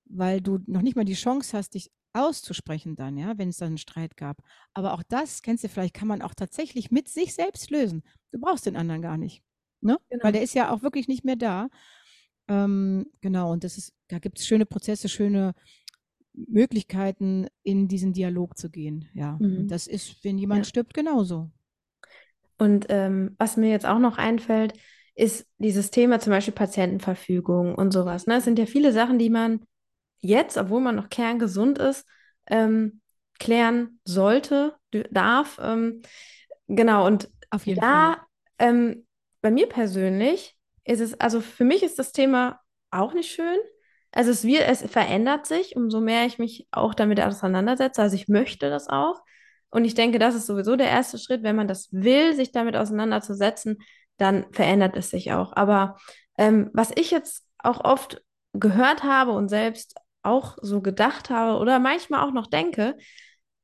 [0.04, 3.68] weil du noch nicht mal die Chance hast, dich auszusprechen dann, ja, wenn es dann
[3.68, 4.42] einen Streit gab.
[4.74, 8.02] Aber auch das, kennst du vielleicht, kann man auch tatsächlich mit sich selbst lösen.
[8.32, 9.42] Du brauchst den anderen gar nicht.
[9.80, 9.98] Ne?
[10.10, 10.24] Genau.
[10.24, 11.68] Weil der ist ja auch wirklich nicht mehr da.
[12.48, 15.54] Ähm, genau, und das ist, da gibt es schöne Prozesse, schöne
[16.32, 19.08] Möglichkeiten, in diesen Dialog zu gehen.
[19.12, 19.68] Ja, mhm.
[19.68, 20.64] das ist, wenn jemand ja.
[20.64, 21.50] stirbt, genauso.
[22.58, 24.74] Und ähm, was mir jetzt auch noch einfällt,
[25.18, 28.28] ist dieses Thema zum Beispiel Patientenverfügung und sowas.
[28.28, 28.36] Ne?
[28.36, 29.64] Es sind ja viele Sachen, die man
[30.20, 32.06] jetzt, obwohl man noch kerngesund ist,
[32.46, 33.00] ähm,
[33.40, 34.76] klären sollte,
[35.10, 35.58] darf.
[35.60, 36.02] Ähm,
[36.68, 38.16] genau, und Auf jeden da, Fall.
[38.60, 39.06] Ähm,
[39.40, 42.60] bei mir persönlich ist es, also für mich ist das Thema
[42.92, 43.58] auch nicht schön.
[44.12, 48.00] Also es wird, es verändert sich, umso mehr ich mich auch damit auseinandersetze.
[48.00, 49.20] Also ich möchte das auch.
[49.70, 51.42] Und ich denke, das ist sowieso der erste Schritt.
[51.42, 53.78] Wenn man das will, sich damit auseinanderzusetzen,
[54.18, 55.54] dann verändert es sich auch.
[55.56, 55.96] Aber
[56.36, 61.78] ähm, was ich jetzt auch oft gehört habe und selbst auch so gedacht habe oder
[61.78, 62.96] manchmal auch noch denke,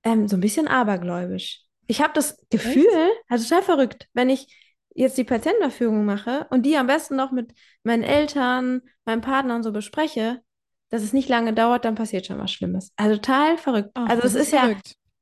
[0.02, 1.62] ähm, so ein bisschen abergläubisch.
[1.86, 3.24] Ich habe das Gefühl, Echt?
[3.28, 4.60] also total verrückt, wenn ich
[4.94, 9.64] jetzt die Patientenverfügung mache und die am besten noch mit meinen Eltern, meinem Partner und
[9.64, 10.40] so bespreche,
[10.88, 12.92] dass es nicht lange dauert, dann passiert schon was Schlimmes.
[12.96, 13.90] Also total verrückt.
[13.94, 14.70] Ach, also es ist, ist ja,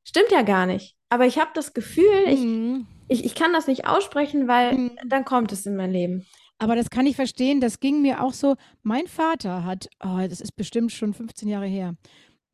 [0.05, 0.97] stimmt ja gar nicht.
[1.09, 2.87] Aber ich habe das Gefühl, mhm.
[2.87, 4.99] ich, ich, ich kann das nicht aussprechen, weil mhm.
[5.07, 6.27] dann kommt es in mein Leben.
[6.59, 8.55] Aber das kann ich verstehen, das ging mir auch so.
[8.83, 11.95] Mein Vater hat, oh, das ist bestimmt schon 15 Jahre her,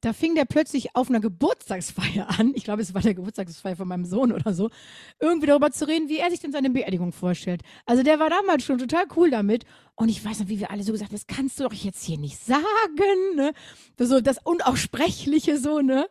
[0.00, 3.88] da fing der plötzlich auf einer Geburtstagsfeier an, ich glaube, es war der Geburtstagsfeier von
[3.88, 4.70] meinem Sohn oder so,
[5.18, 7.62] irgendwie darüber zu reden, wie er sich denn seine Beerdigung vorstellt.
[7.84, 9.64] Also der war damals schon total cool damit.
[9.96, 12.04] Und ich weiß noch, wie wir alle so gesagt haben, das kannst du doch jetzt
[12.04, 12.62] hier nicht sagen,
[13.34, 13.52] ne?
[13.98, 16.06] So das Unaussprechliche so, ne?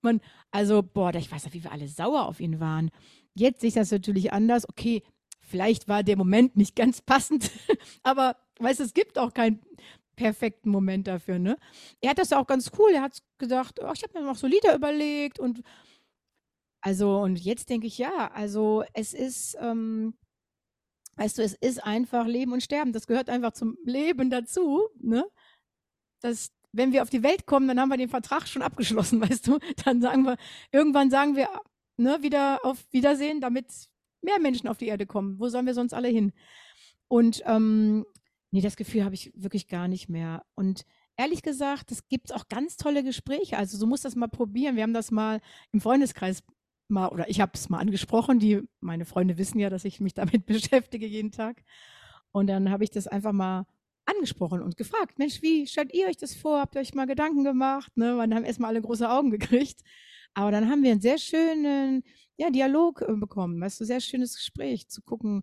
[0.00, 0.20] Man,
[0.50, 2.90] also, boah, ich weiß noch, wie wir alle sauer auf ihn waren.
[3.36, 4.68] Jetzt sehe ich das natürlich anders.
[4.68, 5.02] Okay,
[5.40, 7.50] vielleicht war der Moment nicht ganz passend,
[8.02, 9.60] aber weißt es gibt auch kein
[10.16, 11.58] perfekten Moment dafür, ne?
[12.00, 12.90] Er hat das ja auch ganz cool.
[12.94, 15.62] Er hat gesagt, oh, ich habe mir noch so Lieder überlegt und
[16.80, 20.14] also und jetzt denke ich ja, also es ist, ähm,
[21.16, 22.92] weißt du, es ist einfach Leben und Sterben.
[22.92, 25.26] Das gehört einfach zum Leben dazu, ne?
[26.22, 29.46] Das, wenn wir auf die Welt kommen, dann haben wir den Vertrag schon abgeschlossen, weißt
[29.46, 29.58] du?
[29.84, 30.36] Dann sagen wir,
[30.72, 31.50] irgendwann sagen wir,
[31.96, 33.66] ne, wieder auf Wiedersehen, damit
[34.22, 35.38] mehr Menschen auf die Erde kommen.
[35.38, 36.32] Wo sollen wir sonst alle hin?
[37.08, 38.04] Und ähm,
[38.56, 40.44] Nee, das Gefühl habe ich wirklich gar nicht mehr.
[40.54, 40.86] Und
[41.18, 43.58] ehrlich gesagt, es gibt auch ganz tolle Gespräche.
[43.58, 44.76] Also du musst das mal probieren.
[44.76, 45.40] Wir haben das mal
[45.72, 46.42] im Freundeskreis
[46.88, 48.38] mal, oder ich habe es mal angesprochen.
[48.38, 51.62] Die, meine Freunde wissen ja, dass ich mich damit beschäftige jeden Tag.
[52.32, 53.66] Und dann habe ich das einfach mal
[54.06, 56.60] angesprochen und gefragt, Mensch, wie stellt ihr euch das vor?
[56.60, 57.94] Habt ihr euch mal Gedanken gemacht?
[57.96, 58.12] Ne?
[58.12, 59.82] Und dann haben erstmal alle große Augen gekriegt.
[60.36, 62.02] Aber dann haben wir einen sehr schönen
[62.36, 65.42] ja, Dialog äh, bekommen, weißt du, sehr schönes Gespräch, zu gucken,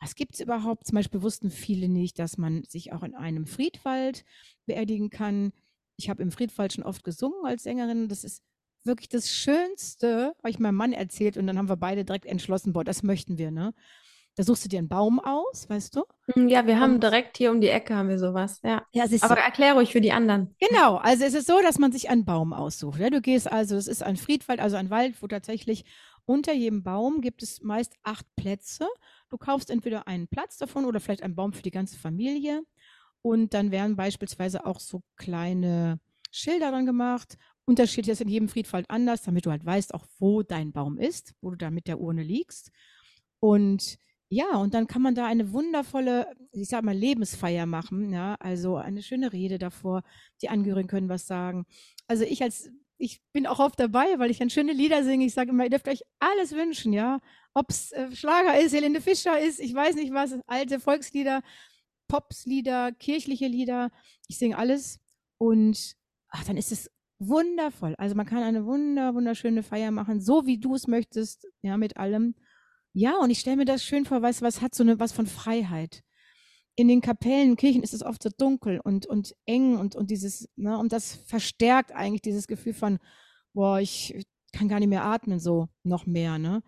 [0.00, 0.86] was gibt es überhaupt?
[0.86, 4.24] Zum Beispiel wussten viele nicht, dass man sich auch in einem Friedwald
[4.64, 5.52] beerdigen kann.
[5.98, 8.08] Ich habe im Friedwald schon oft gesungen als Sängerin.
[8.08, 8.42] Das ist
[8.82, 12.72] wirklich das Schönste, habe ich meinem Mann erzählt und dann haben wir beide direkt entschlossen,
[12.72, 13.74] boah, das möchten wir, ne?
[14.36, 16.04] Da suchst du dir einen Baum aus, weißt du?
[16.32, 18.82] Hm, ja, wir haben direkt hier um die Ecke haben wir sowas, ja.
[18.92, 19.34] ja Aber so.
[19.34, 20.54] erklär ruhig für die anderen.
[20.60, 23.00] Genau, also es ist so, dass man sich einen Baum aussucht.
[23.00, 23.10] Ja?
[23.10, 25.84] Du gehst also, es ist ein Friedwald, also ein Wald, wo tatsächlich
[26.24, 28.86] unter jedem Baum gibt es meist acht Plätze
[29.30, 32.62] Du kaufst entweder einen Platz davon oder vielleicht einen Baum für die ganze Familie.
[33.22, 36.00] Und dann werden beispielsweise auch so kleine
[36.32, 37.36] Schilder dran gemacht.
[37.64, 41.34] Unterschiedlich ist in jedem Friedwald anders, damit du halt weißt, auch wo dein Baum ist,
[41.40, 42.72] wo du da mit der Urne liegst.
[43.38, 43.98] Und
[44.32, 48.12] ja, und dann kann man da eine wundervolle, ich sag mal, Lebensfeier machen.
[48.12, 50.02] Ja, also eine schöne Rede davor.
[50.40, 51.66] Die Angehörigen können was sagen.
[52.06, 55.24] Also ich als ich bin auch oft dabei, weil ich dann schöne Lieder singe.
[55.24, 57.20] Ich sage immer, ihr dürft euch alles wünschen, ja.
[57.54, 61.42] Ob es äh, Schlager ist, Helene Fischer ist, ich weiß nicht was, alte Volkslieder.
[62.08, 63.90] Popslieder, kirchliche Lieder.
[64.28, 65.00] Ich singe alles
[65.38, 65.96] und
[66.28, 67.94] ach, dann ist es wundervoll.
[67.98, 71.96] Also man kann eine wunder, wunderschöne Feier machen, so wie du es möchtest, ja, mit
[71.96, 72.34] allem.
[72.92, 75.12] Ja, und ich stelle mir das schön vor, weißt du, was hat so eine, was
[75.12, 76.02] von Freiheit.
[76.76, 80.48] In den Kapellen, Kirchen ist es oft so dunkel und, und eng und, und dieses,
[80.56, 82.98] ne, und das verstärkt eigentlich dieses Gefühl von,
[83.52, 86.62] boah, ich kann gar nicht mehr atmen, so noch mehr, ne?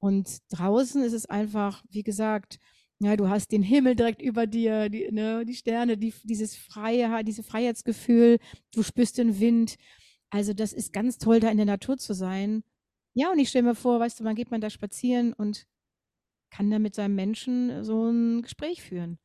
[0.00, 2.58] Und draußen ist es einfach, wie gesagt,
[3.00, 7.22] ja, du hast den Himmel direkt über dir, die, ne, die Sterne, die, dieses Freie,
[7.24, 8.38] dieses Freiheitsgefühl,
[8.74, 9.76] du spürst den Wind.
[10.30, 12.62] Also das ist ganz toll, da in der Natur zu sein.
[13.14, 15.66] Ja, und ich stelle mir vor, weißt du, man geht man da spazieren und
[16.50, 19.18] kann da mit seinem Menschen so ein Gespräch führen.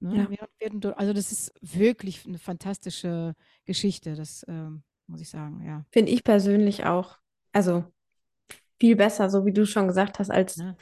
[0.00, 0.28] Ne?
[0.60, 0.92] Ja.
[0.92, 5.84] Also das ist wirklich eine fantastische Geschichte, das ähm, muss ich sagen, ja.
[5.90, 7.18] Finde ich persönlich auch.
[7.52, 7.84] Also
[8.78, 10.76] viel besser, so wie du schon gesagt hast, als ja.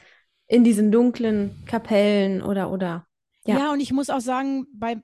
[0.47, 3.07] in diesen dunklen Kapellen oder oder.
[3.45, 3.57] Ja.
[3.57, 4.97] ja, und ich muss auch sagen, bei,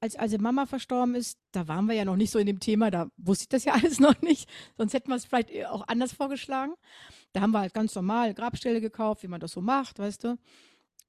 [0.00, 2.90] als, als Mama verstorben ist, da waren wir ja noch nicht so in dem Thema,
[2.90, 4.48] da wusste ich das ja alles noch nicht.
[4.76, 6.74] Sonst hätten wir es vielleicht auch anders vorgeschlagen.
[7.32, 10.38] Da haben wir halt ganz normal Grabstelle gekauft, wie man das so macht, weißt du.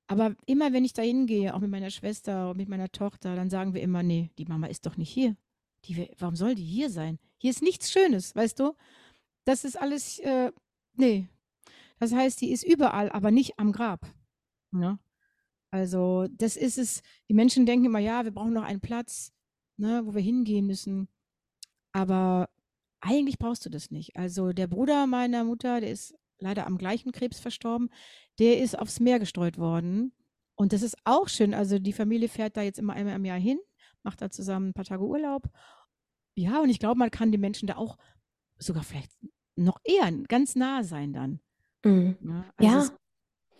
[0.08, 3.49] Aber immer wenn ich da hingehe, auch mit meiner Schwester und mit meiner Tochter, dann
[3.49, 5.38] sagen wir immer, nee, die Mama ist doch nicht hier.
[5.86, 7.17] Die, warum soll die hier sein?
[7.38, 8.75] Hier ist nichts Schönes, weißt du?
[9.45, 10.51] Das ist alles, äh,
[10.95, 11.27] nee.
[11.97, 14.06] Das heißt, die ist überall, aber nicht am Grab.
[14.73, 14.99] Ja?
[15.72, 15.78] Ne?
[15.80, 17.02] Also, das ist es.
[17.30, 19.32] Die Menschen denken immer, ja, wir brauchen noch einen Platz,
[19.78, 21.08] ne, wo wir hingehen müssen.
[21.94, 22.50] Aber
[23.02, 24.16] eigentlich brauchst du das nicht.
[24.16, 27.90] Also, der Bruder meiner Mutter, der ist leider am gleichen Krebs verstorben,
[28.40, 30.14] der ist aufs Meer gestreut worden.
[30.56, 31.54] Und das ist auch schön.
[31.54, 33.60] Also, die Familie fährt da jetzt immer einmal im Jahr hin,
[34.04, 35.50] macht da zusammen ein paar Tage Urlaub.
[36.36, 37.98] Ja, und ich glaube, man kann die Menschen da auch
[38.58, 39.12] sogar vielleicht
[39.56, 41.40] noch eher ganz nah sein dann.
[41.84, 42.18] Mhm.
[42.24, 42.84] Ja, also ja.
[42.84, 42.94] Es,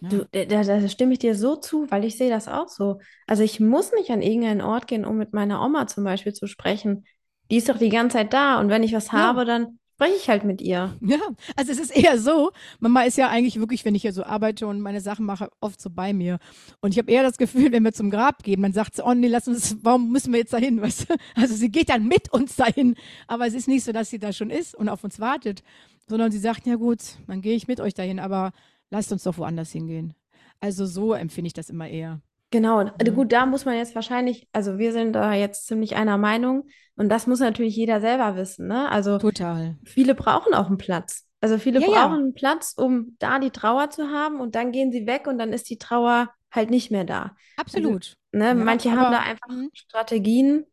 [0.02, 0.10] ja.
[0.10, 3.00] Du, da, da, stimme ich dir so zu, weil ich sehe das auch so.
[3.28, 6.48] Also ich muss nicht an irgendeinen Ort gehen, um mit meiner Oma zum Beispiel zu
[6.48, 7.06] sprechen.
[7.50, 9.14] Die ist doch die ganze Zeit da und wenn ich was ja.
[9.14, 10.98] habe, dann spreche ich halt mit ihr.
[11.02, 11.20] Ja,
[11.56, 14.66] also es ist eher so, Mama ist ja eigentlich wirklich, wenn ich hier so arbeite
[14.66, 16.40] und meine Sachen mache, oft so bei mir.
[16.80, 19.14] Und ich habe eher das Gefühl, wenn wir zum Grab gehen, dann sagt sie, oh
[19.14, 21.16] nee, lass uns, warum müssen wir jetzt dahin, weißt du?
[21.36, 22.96] Also sie geht dann mit uns dahin,
[23.28, 25.62] aber es ist nicht so, dass sie da schon ist und auf uns wartet,
[26.08, 28.54] sondern sie sagt, ja gut, dann gehe ich mit euch dahin, aber
[28.92, 30.14] lasst uns doch woanders hingehen.
[30.60, 32.22] Also so empfinde ich das immer eher.
[32.52, 33.16] Genau, mhm.
[33.16, 37.10] gut, da muss man jetzt wahrscheinlich, also wir sind da jetzt ziemlich einer Meinung und
[37.10, 38.92] das muss natürlich jeder selber wissen, ne?
[38.92, 39.78] Also total.
[39.86, 41.26] Viele brauchen auch einen Platz.
[41.40, 42.18] Also viele ja, brauchen ja.
[42.18, 45.54] einen Platz, um da die Trauer zu haben und dann gehen sie weg und dann
[45.54, 47.36] ist die Trauer halt nicht mehr da.
[47.56, 48.18] Absolut.
[48.34, 49.70] Also, ne, ja, manche haben da einfach mh.
[49.74, 50.66] Strategien,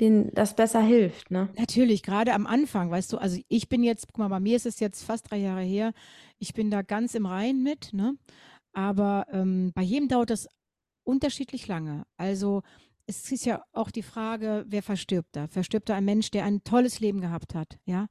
[0.00, 1.48] denen das besser hilft, ne?
[1.58, 4.66] Natürlich, gerade am Anfang, weißt du, also ich bin jetzt, guck mal, bei mir ist
[4.66, 5.92] es jetzt fast drei Jahre her,
[6.38, 8.16] ich bin da ganz im Reinen mit, ne?
[8.72, 10.48] Aber ähm, bei jedem dauert das
[11.04, 12.04] unterschiedlich lange.
[12.16, 12.62] Also
[13.06, 15.46] es ist ja auch die Frage, wer verstirbt da?
[15.48, 18.08] Verstirbt da ein Mensch, der ein tolles Leben gehabt hat, ja?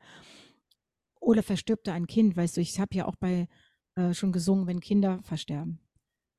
[1.19, 2.35] Oder verstirbt da ein Kind?
[2.35, 3.47] Weißt du, ich habe ja auch bei
[3.95, 5.79] äh, schon gesungen, wenn Kinder versterben.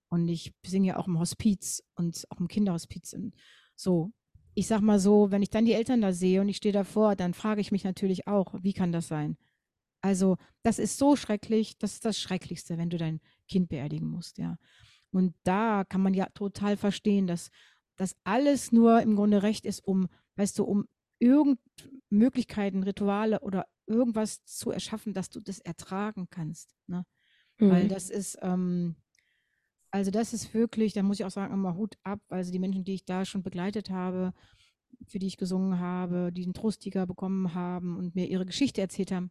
[0.09, 3.13] Und ich singe ja auch im Hospiz und auch im Kinderhospiz.
[3.13, 3.35] Und
[3.77, 4.13] so,
[4.55, 7.17] ich sag mal so, wenn ich dann die Eltern da sehe und ich stehe davor,
[7.17, 9.37] dann frage ich mich natürlich auch, wie kann das sein?
[10.03, 14.39] Also, das ist so schrecklich, das ist das Schrecklichste, wenn du dein Kind beerdigen musst,
[14.39, 14.57] ja.
[15.11, 17.51] Und da kann man ja total verstehen, dass
[17.97, 20.87] das alles nur im Grunde recht ist, um, weißt du, um
[21.19, 21.61] irgend
[22.09, 26.75] Möglichkeiten, Rituale oder irgendwas zu erschaffen, dass du das ertragen kannst.
[26.87, 27.05] Ne?
[27.59, 27.71] Mhm.
[27.71, 28.97] Weil das ist, ähm,
[29.93, 32.83] also das ist wirklich, da muss ich auch sagen, immer Hut ab, also die Menschen,
[32.83, 34.33] die ich da schon begleitet habe,
[35.07, 39.13] für die ich gesungen habe, die einen Trosttiger bekommen haben und mir ihre Geschichte erzählt
[39.13, 39.31] haben.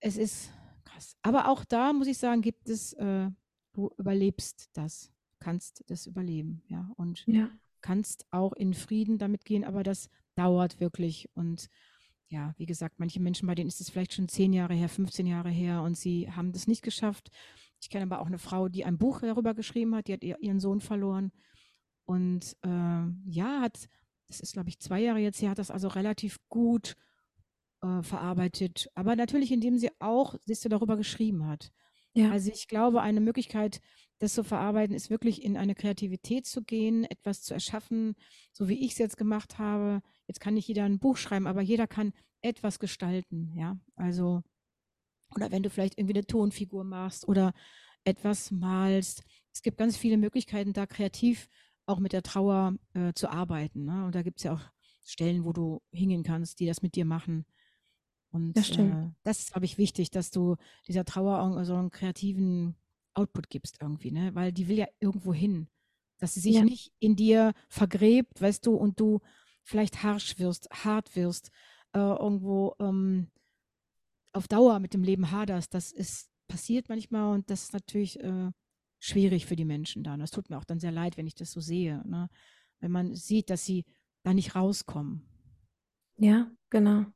[0.00, 0.50] Es ist
[0.84, 1.16] krass.
[1.22, 3.30] Aber auch da muss ich sagen, gibt es äh,
[3.72, 7.50] du überlebst das, kannst das überleben, ja, und ja.
[7.80, 11.68] kannst auch in Frieden damit gehen, aber das dauert wirklich und
[12.28, 15.26] ja, wie gesagt, manche Menschen, bei denen ist es vielleicht schon zehn Jahre her, 15
[15.26, 17.30] Jahre her und sie haben das nicht geschafft.
[17.80, 20.60] Ich kenne aber auch eine Frau, die ein Buch darüber geschrieben hat, die hat ihren
[20.60, 21.32] Sohn verloren
[22.04, 23.88] und äh, ja, hat,
[24.26, 26.96] das ist glaube ich zwei Jahre jetzt her, hat das also relativ gut
[27.82, 31.72] äh, verarbeitet, aber natürlich, indem sie auch, du, darüber geschrieben hat.
[32.12, 32.30] Ja.
[32.30, 33.80] Also ich glaube, eine Möglichkeit,
[34.18, 38.14] das zu verarbeiten, ist wirklich in eine Kreativität zu gehen, etwas zu erschaffen,
[38.52, 40.02] so wie ich es jetzt gemacht habe.
[40.26, 42.12] Jetzt kann nicht jeder ein Buch schreiben, aber jeder kann
[42.42, 43.78] etwas gestalten, ja.
[43.96, 44.42] Also,
[45.34, 47.52] oder wenn du vielleicht irgendwie eine Tonfigur machst oder
[48.04, 49.24] etwas malst.
[49.52, 51.48] Es gibt ganz viele Möglichkeiten, da kreativ
[51.86, 53.84] auch mit der Trauer äh, zu arbeiten.
[53.84, 54.04] Ne?
[54.06, 54.62] Und da gibt es ja auch
[55.04, 57.44] Stellen, wo du hingehen kannst, die das mit dir machen.
[58.30, 62.76] Und das, äh, das ist, glaube ich, wichtig, dass du dieser Trauer so einen kreativen
[63.14, 64.34] Output gibst irgendwie, ne?
[64.34, 65.68] Weil die will ja irgendwo hin.
[66.18, 66.62] dass sie sich Ja.
[66.64, 69.20] nicht in dir vergräbt, weißt du, und du
[69.64, 71.50] vielleicht harsch wirst, hart wirst,
[71.94, 73.30] äh, irgendwo ähm,
[74.32, 75.74] auf Dauer mit dem Leben haderst.
[75.74, 78.50] Das ist passiert manchmal und das ist natürlich äh,
[78.98, 80.20] schwierig für die Menschen dann.
[80.20, 82.28] Das tut mir auch dann sehr leid, wenn ich das so sehe, ne?
[82.80, 83.84] wenn man sieht, dass sie
[84.24, 85.22] da nicht rauskommen.
[86.16, 87.06] Ja, genau.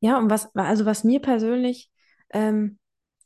[0.00, 1.90] Ja, und was, also was mir persönlich
[2.30, 2.78] ähm,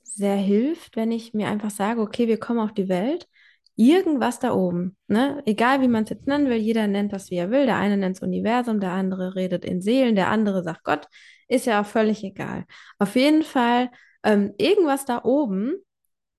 [0.02, 3.28] sehr hilft, wenn ich mir einfach sage, okay, wir kommen auf die Welt,
[3.76, 5.42] irgendwas da oben, ne?
[5.46, 7.66] Egal wie man es jetzt nennen will, jeder nennt das, wie er will.
[7.66, 11.06] Der eine nennt es Universum, der andere redet in Seelen, der andere sagt Gott,
[11.48, 12.64] ist ja auch völlig egal.
[12.98, 13.90] Auf jeden Fall,
[14.22, 15.74] ähm, irgendwas da oben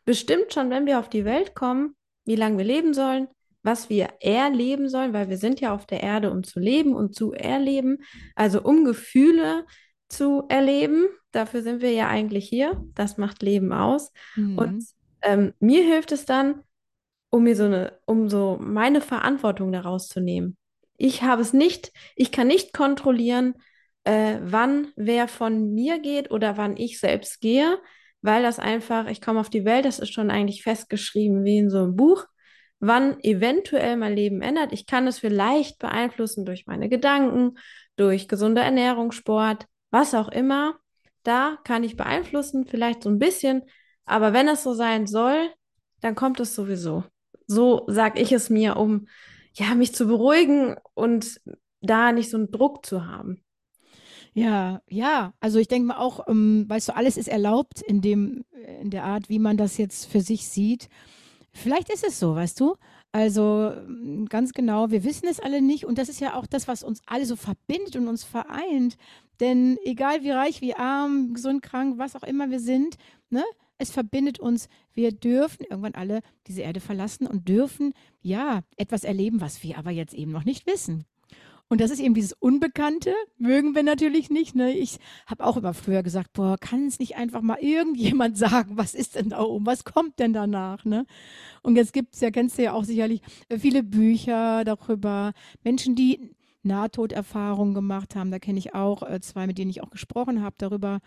[0.06, 1.95] bestimmt schon, wenn wir auf die Welt kommen,
[2.26, 3.28] wie lange wir leben sollen,
[3.63, 7.15] was wir erleben sollen, weil wir sind ja auf der Erde, um zu leben und
[7.15, 7.98] zu erleben,
[8.36, 9.65] also um Gefühle
[10.08, 11.06] zu erleben.
[11.32, 12.84] Dafür sind wir ja eigentlich hier.
[12.93, 14.12] Das macht Leben aus.
[14.36, 14.86] Und Mhm.
[15.21, 16.62] ähm, mir hilft es dann,
[17.36, 20.56] um mir so eine, um so meine Verantwortung daraus zu nehmen.
[20.95, 23.56] Ich habe es nicht, ich kann nicht kontrollieren,
[24.06, 27.78] äh, wann wer von mir geht oder wann ich selbst gehe,
[28.21, 31.69] weil das einfach, ich komme auf die Welt, das ist schon eigentlich festgeschrieben wie in
[31.69, 32.26] so einem Buch,
[32.80, 34.71] wann eventuell mein Leben ändert.
[34.71, 37.58] Ich kann es vielleicht beeinflussen durch meine Gedanken,
[37.98, 40.78] durch gesunde Ernährung, Sport, was auch immer.
[41.24, 43.63] Da kann ich beeinflussen, vielleicht so ein bisschen,
[44.06, 45.50] aber wenn es so sein soll,
[46.00, 47.04] dann kommt es sowieso.
[47.47, 49.08] So sage ich es mir, um
[49.53, 51.41] ja, mich zu beruhigen und
[51.81, 53.41] da nicht so einen Druck zu haben.
[54.34, 55.34] Ja, ja.
[55.39, 58.43] Also ich denke mal auch, ähm, weißt du, alles ist erlaubt in dem,
[58.81, 60.89] in der Art, wie man das jetzt für sich sieht.
[61.53, 62.75] Vielleicht ist es so, weißt du?
[63.13, 66.67] Also mm, ganz genau, wir wissen es alle nicht und das ist ja auch das,
[66.67, 68.97] was uns alle so verbindet und uns vereint.
[69.39, 72.97] Denn egal wie reich, wie arm, gesund, krank, was auch immer wir sind,
[73.29, 73.43] ne?
[73.77, 74.69] Es verbindet uns.
[74.93, 79.91] Wir dürfen irgendwann alle diese Erde verlassen und dürfen ja etwas erleben, was wir aber
[79.91, 81.05] jetzt eben noch nicht wissen.
[81.67, 84.53] Und das ist eben dieses Unbekannte, mögen wir natürlich nicht.
[84.53, 84.73] Ne?
[84.73, 88.93] Ich habe auch immer früher gesagt, boah, kann es nicht einfach mal irgendjemand sagen, was
[88.93, 90.85] ist denn da oben, was kommt denn danach?
[90.85, 91.07] Ne?
[91.63, 95.33] Und jetzt gibt es ja, kennst du ja auch sicherlich äh, viele Bücher darüber,
[95.63, 98.31] Menschen, die Nahtoderfahrungen gemacht haben.
[98.31, 100.99] Da kenne ich auch äh, zwei, mit denen ich auch gesprochen habe darüber,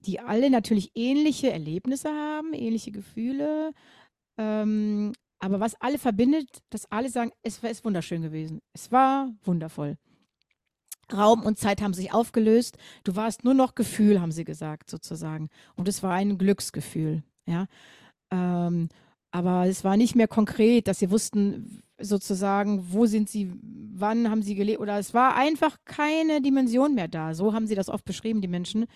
[0.00, 3.72] die alle natürlich ähnliche Erlebnisse haben, ähnliche Gefühle.
[4.38, 8.60] Ähm, aber was alle verbindet, dass alle sagen, es war wunderschön gewesen.
[8.72, 9.96] Es war wundervoll.
[11.12, 12.78] Raum und Zeit haben sich aufgelöst.
[13.04, 15.48] Du warst nur noch Gefühl, haben sie gesagt, sozusagen.
[15.76, 17.66] Und es war ein Glücksgefühl, ja.
[18.30, 18.88] Ähm,
[19.30, 23.52] aber es war nicht mehr konkret, dass sie wussten, sozusagen, wo sind sie,
[23.94, 27.34] wann haben sie gelebt, oder es war einfach keine Dimension mehr da.
[27.34, 28.86] So haben sie das oft beschrieben, die Menschen.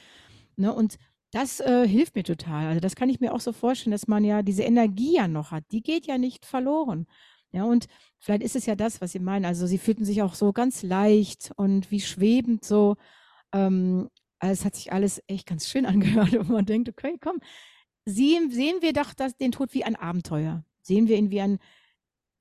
[0.57, 0.73] Ne?
[0.73, 0.97] Und
[1.33, 2.67] das äh, hilft mir total.
[2.67, 5.53] Also das kann ich mir auch so vorstellen, dass man ja diese Energie ja noch
[5.53, 5.65] hat.
[5.71, 7.07] Die geht ja nicht verloren.
[7.53, 7.87] Ja, und
[8.19, 9.45] vielleicht ist es ja das, was Sie meinen.
[9.45, 12.97] Also sie fühlten sich auch so ganz leicht und wie schwebend so.
[13.53, 14.09] Ähm,
[14.39, 17.41] also es hat sich alles echt ganz schön angehört und man denkt, okay, komm,
[18.05, 20.65] sehen, sehen wir doch das, den Tod wie ein Abenteuer.
[20.83, 21.59] Sehen wir ihn wie ein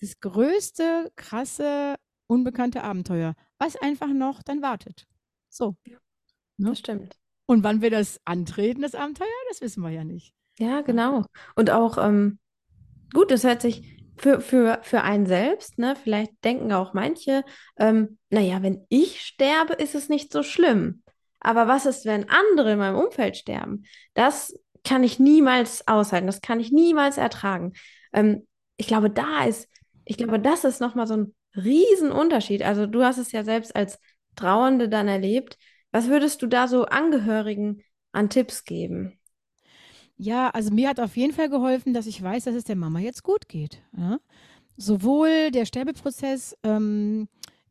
[0.02, 1.96] das größte, krasse,
[2.28, 5.08] unbekannte Abenteuer, was einfach noch dann wartet.
[5.50, 5.76] So.
[6.58, 6.70] Ne?
[6.70, 7.19] Das stimmt.
[7.50, 10.36] Und wann wir das antreten, das Abenteuer, das wissen wir ja nicht.
[10.60, 11.26] Ja, genau.
[11.56, 12.38] Und auch, ähm,
[13.12, 15.96] gut, das hört sich für, für, für einen selbst, ne?
[15.96, 17.44] Vielleicht denken auch manche,
[17.80, 21.02] ähm, naja, wenn ich sterbe, ist es nicht so schlimm.
[21.40, 23.84] Aber was ist, wenn andere in meinem Umfeld sterben?
[24.14, 27.74] Das kann ich niemals aushalten, das kann ich niemals ertragen.
[28.14, 28.46] Ähm,
[28.78, 29.68] ich glaube, da ist,
[30.06, 32.62] ich glaube, das ist nochmal so ein Riesenunterschied.
[32.62, 33.98] Also du hast es ja selbst als
[34.36, 35.58] Trauernde dann erlebt.
[35.92, 39.20] Was würdest du da so Angehörigen an Tipps geben?
[40.18, 43.00] Ja, also mir hat auf jeden Fall geholfen, dass ich weiß, dass es der Mama
[43.00, 43.82] jetzt gut geht.
[43.98, 44.20] Ja?
[44.76, 47.30] Sowohl der Sterbeprozess, ähm,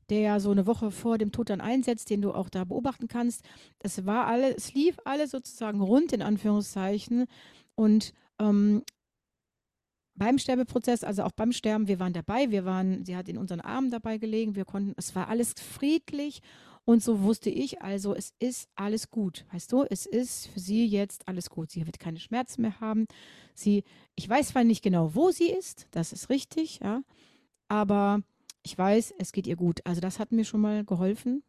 [0.09, 3.07] der ja so eine Woche vor dem Tod dann einsetzt, den du auch da beobachten
[3.07, 3.45] kannst,
[3.81, 7.27] das war alles, es lief alles sozusagen rund in Anführungszeichen.
[7.75, 8.83] Und ähm,
[10.15, 13.61] beim Sterbeprozess, also auch beim Sterben, wir waren dabei, wir waren, sie hat in unseren
[13.61, 16.41] Armen dabei gelegen, wir konnten, es war alles friedlich
[16.89, 20.87] und so wusste ich, also es ist alles gut, weißt du, es ist für sie
[20.87, 21.71] jetzt alles gut.
[21.71, 23.07] Sie wird keine Schmerzen mehr haben.
[23.53, 23.85] Sie,
[24.15, 27.03] ich weiß zwar nicht genau, wo sie ist, das ist richtig, ja,
[27.69, 28.23] aber
[28.63, 29.83] ich weiß, es geht ihr gut.
[29.85, 31.43] Also das hat mir schon mal geholfen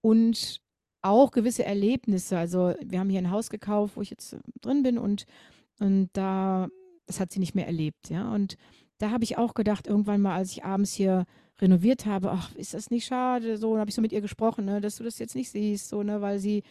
[0.00, 0.62] und
[1.02, 2.38] auch gewisse Erlebnisse.
[2.38, 5.26] Also wir haben hier ein Haus gekauft, wo ich jetzt drin bin und,
[5.78, 6.70] und da
[7.04, 8.32] das hat sie nicht mehr erlebt, ja.
[8.32, 8.56] Und
[8.96, 11.26] da habe ich auch gedacht, irgendwann mal, als ich abends hier
[11.60, 13.56] renoviert habe, ach, ist das nicht schade?
[13.58, 16.02] So, habe ich so mit ihr gesprochen, ne, dass du das jetzt nicht siehst, so,
[16.02, 16.62] ne, weil sie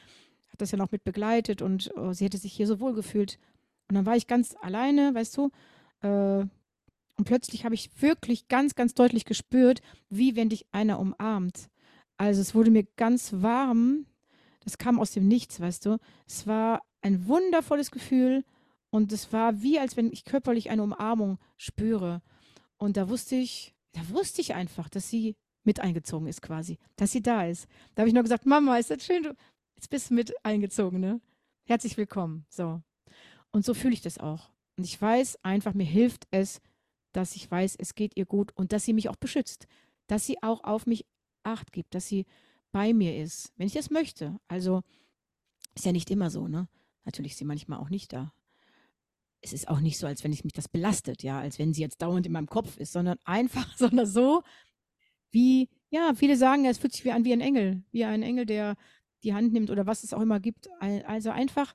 [0.51, 3.39] hat das ja noch mit begleitet und oh, sie hätte sich hier so wohl gefühlt.
[3.87, 5.51] Und dann war ich ganz alleine, weißt du,
[6.01, 6.45] äh,
[7.15, 11.69] Und plötzlich habe ich wirklich ganz, ganz deutlich gespürt, wie wenn dich einer umarmt.
[12.17, 14.05] Also es wurde mir ganz warm.
[14.63, 15.97] Das kam aus dem Nichts, weißt du.
[16.27, 18.43] Es war ein wundervolles Gefühl
[18.89, 22.21] und es war wie, als wenn ich körperlich eine Umarmung spüre.
[22.77, 27.11] Und da wusste ich, da wusste ich einfach, dass sie mit eingezogen ist quasi, dass
[27.11, 27.67] sie da ist.
[27.95, 29.35] Da habe ich nur gesagt, Mama, ist das schön, du
[29.75, 31.21] jetzt bist mit eingezogen, ne?
[31.65, 32.45] Herzlich willkommen.
[32.49, 32.81] So.
[33.51, 34.51] Und so fühle ich das auch.
[34.77, 36.59] Und ich weiß einfach, mir hilft es,
[37.13, 39.67] dass ich weiß, es geht ihr gut und dass sie mich auch beschützt,
[40.07, 41.05] dass sie auch auf mich
[41.43, 42.25] acht gibt, dass sie
[42.71, 44.37] bei mir ist, wenn ich das möchte.
[44.47, 44.81] Also
[45.75, 46.67] ist ja nicht immer so, ne?
[47.05, 48.33] Natürlich ist sie manchmal auch nicht da.
[49.43, 51.81] Es ist auch nicht so, als wenn ich mich das belastet, ja, als wenn sie
[51.81, 54.41] jetzt dauernd in meinem Kopf ist, sondern einfach, sondern so,
[55.31, 58.45] wie, ja, viele sagen, es fühlt sich wie an wie ein Engel, wie ein Engel,
[58.45, 58.75] der
[59.23, 60.69] die Hand nimmt oder was es auch immer gibt.
[60.79, 61.73] Also einfach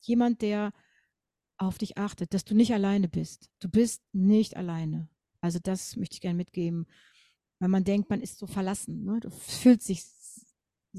[0.00, 0.72] jemand, der
[1.56, 3.50] auf dich achtet, dass du nicht alleine bist.
[3.60, 5.08] Du bist nicht alleine.
[5.40, 6.86] Also das möchte ich gerne mitgeben,
[7.58, 9.04] weil man denkt, man ist so verlassen.
[9.04, 9.20] Ne?
[9.20, 10.04] Du fühlst dich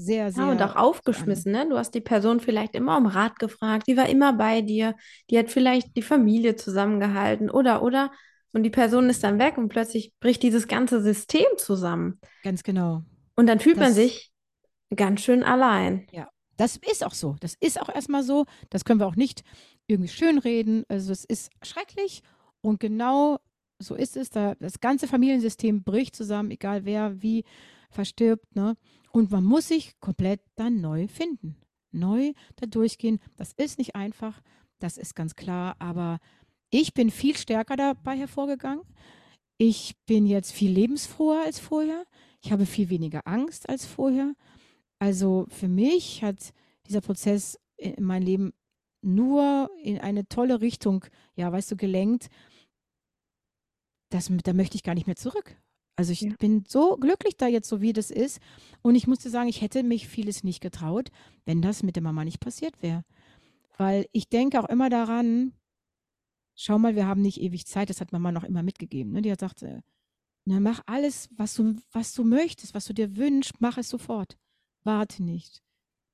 [0.00, 0.44] sehr, sehr.
[0.44, 1.68] Ja, und auch aufgeschmissen, ne?
[1.68, 4.96] Du hast die Person vielleicht immer um Rat gefragt, die war immer bei dir,
[5.30, 8.10] die hat vielleicht die Familie zusammengehalten oder, oder.
[8.52, 12.18] Und die Person ist dann weg und plötzlich bricht dieses ganze System zusammen.
[12.42, 13.02] Ganz genau.
[13.36, 14.32] Und dann fühlt das, man sich
[14.94, 16.06] ganz schön allein.
[16.10, 17.36] Ja, das ist auch so.
[17.40, 18.46] Das ist auch erstmal so.
[18.70, 19.44] Das können wir auch nicht
[19.86, 20.84] irgendwie schönreden.
[20.88, 22.22] Also es ist schrecklich
[22.60, 23.38] und genau
[23.78, 24.30] so ist es.
[24.30, 27.44] Da, das ganze Familiensystem bricht zusammen, egal wer wie
[27.90, 28.56] verstirbt.
[28.56, 28.76] Ne?
[29.12, 31.56] Und man muss sich komplett dann neu finden.
[31.92, 33.18] Neu da durchgehen.
[33.36, 34.40] Das ist nicht einfach.
[34.78, 35.76] Das ist ganz klar.
[35.78, 36.18] Aber
[36.70, 38.84] ich bin viel stärker dabei hervorgegangen.
[39.58, 42.06] Ich bin jetzt viel lebensfroher als vorher.
[42.42, 44.34] Ich habe viel weniger Angst als vorher.
[44.98, 46.54] Also für mich hat
[46.86, 48.52] dieser Prozess in mein Leben
[49.02, 52.28] nur in eine tolle Richtung, ja, weißt du, gelenkt.
[54.10, 55.56] Das, da möchte ich gar nicht mehr zurück.
[56.00, 56.32] Also ich ja.
[56.38, 58.40] bin so glücklich da jetzt, so wie das ist.
[58.80, 61.10] Und ich musste sagen, ich hätte mich vieles nicht getraut,
[61.44, 63.04] wenn das mit der Mama nicht passiert wäre.
[63.76, 65.52] Weil ich denke auch immer daran,
[66.54, 69.12] schau mal, wir haben nicht ewig Zeit, das hat Mama noch immer mitgegeben.
[69.12, 69.20] Ne?
[69.20, 69.62] Die hat gesagt,
[70.46, 74.38] na, mach alles, was du, was du möchtest, was du dir wünschst, mach es sofort.
[74.82, 75.62] Warte nicht.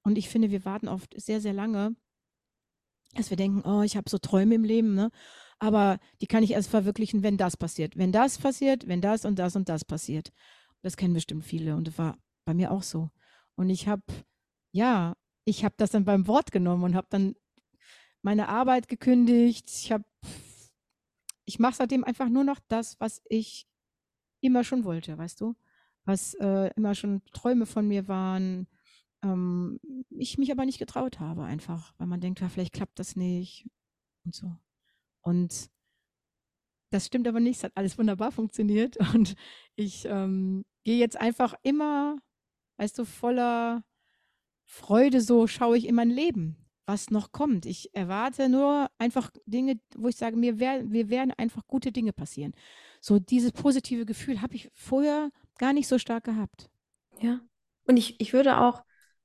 [0.02, 1.94] Und ich finde, wir warten oft sehr, sehr lange,
[3.14, 5.12] dass wir denken, oh, ich habe so Träume im Leben, ne?
[5.58, 7.96] Aber die kann ich erst verwirklichen, wenn das passiert.
[7.96, 10.32] Wenn das passiert, wenn das und das und das passiert.
[10.82, 13.10] Das kennen bestimmt viele und das war bei mir auch so.
[13.56, 14.02] Und ich habe,
[14.72, 17.34] ja, ich habe das dann beim Wort genommen und habe dann
[18.22, 19.68] meine Arbeit gekündigt.
[19.70, 20.04] Ich habe,
[21.44, 23.66] ich mache seitdem einfach nur noch das, was ich
[24.40, 25.54] immer schon wollte, weißt du?
[26.04, 28.68] Was äh, immer schon Träume von mir waren.
[29.22, 29.80] Ähm,
[30.10, 33.66] ich mich aber nicht getraut habe, einfach, weil man denkt, ja, vielleicht klappt das nicht
[34.24, 34.56] und so.
[35.26, 35.70] Und
[36.90, 38.96] das stimmt aber nicht, es hat alles wunderbar funktioniert.
[39.14, 39.34] Und
[39.74, 42.16] ich ähm, gehe jetzt einfach immer,
[42.76, 43.82] weißt du, voller
[44.64, 46.56] Freude, so schaue ich in mein Leben
[46.86, 47.66] was noch kommt.
[47.66, 52.12] Ich erwarte nur einfach Dinge, wo ich sage, mir, wär, mir werden einfach gute Dinge
[52.12, 52.54] passieren.
[53.00, 56.70] So dieses positive Gefühl habe ich vorher gar nicht so stark gehabt.
[57.20, 57.40] Ja.
[57.86, 58.84] Und ich, ich würde auch,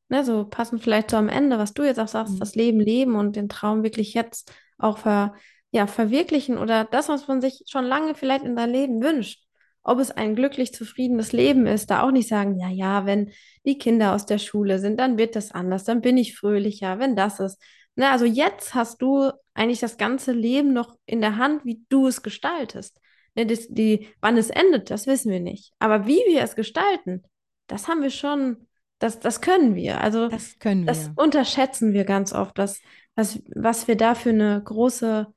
[0.10, 2.40] ne, so passend vielleicht so am Ende, was du jetzt auch sagst, mhm.
[2.40, 5.36] das Leben leben und den Traum wirklich jetzt auch ver,
[5.72, 9.42] ja, verwirklichen oder das, was man sich schon lange vielleicht in dein Leben wünscht
[9.84, 13.32] ob es ein glücklich zufriedenes Leben ist, da auch nicht sagen, ja, ja, wenn
[13.66, 17.16] die Kinder aus der Schule sind, dann wird das anders, dann bin ich fröhlicher, wenn
[17.16, 17.62] das ist.
[17.96, 21.84] Na, ne, also jetzt hast du eigentlich das ganze Leben noch in der Hand, wie
[21.90, 23.00] du es gestaltest.
[23.36, 25.74] Ne, das, die, wann es endet, das wissen wir nicht.
[25.80, 27.24] Aber wie wir es gestalten,
[27.68, 28.68] das haben wir schon,
[29.00, 30.02] das, das können wir.
[30.02, 30.88] Also das können wir.
[30.88, 32.82] Das unterschätzen wir ganz oft, was,
[33.16, 35.28] was, was wir da für eine große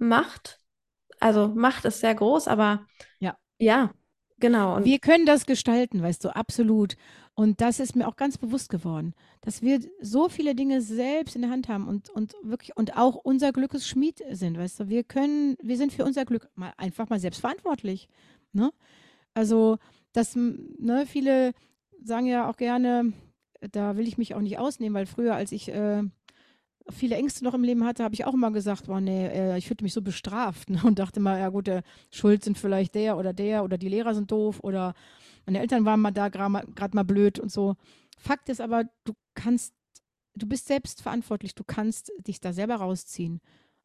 [0.00, 0.58] Macht,
[1.20, 2.86] also Macht ist sehr groß, aber
[3.18, 3.36] ja.
[3.58, 3.92] Ja,
[4.38, 4.76] genau.
[4.76, 6.96] Und wir können das gestalten, weißt du, absolut.
[7.34, 11.42] Und das ist mir auch ganz bewusst geworden, dass wir so viele Dinge selbst in
[11.42, 14.88] der Hand haben und, und wirklich und auch unser Glückesschmied sind, weißt du.
[14.88, 18.08] Wir können, wir sind für unser Glück mal einfach mal selbst verantwortlich.
[18.52, 18.72] Ne?
[19.34, 19.78] Also,
[20.12, 21.52] dass ne, viele
[22.02, 23.12] sagen ja auch gerne,
[23.72, 26.02] da will ich mich auch nicht ausnehmen, weil früher, als ich äh,
[26.90, 29.66] viele Ängste noch im Leben hatte, habe ich auch immer gesagt, boah, nee, äh, ich
[29.66, 30.80] fühlte mich so bestraft ne?
[30.84, 34.14] und dachte mal, ja gut, der Schuld sind vielleicht der oder der oder die Lehrer
[34.14, 34.94] sind doof oder
[35.46, 37.76] meine Eltern waren mal da gerade mal blöd und so.
[38.18, 39.74] Fakt ist aber, du kannst,
[40.34, 43.40] du bist selbst verantwortlich, du kannst dich da selber rausziehen.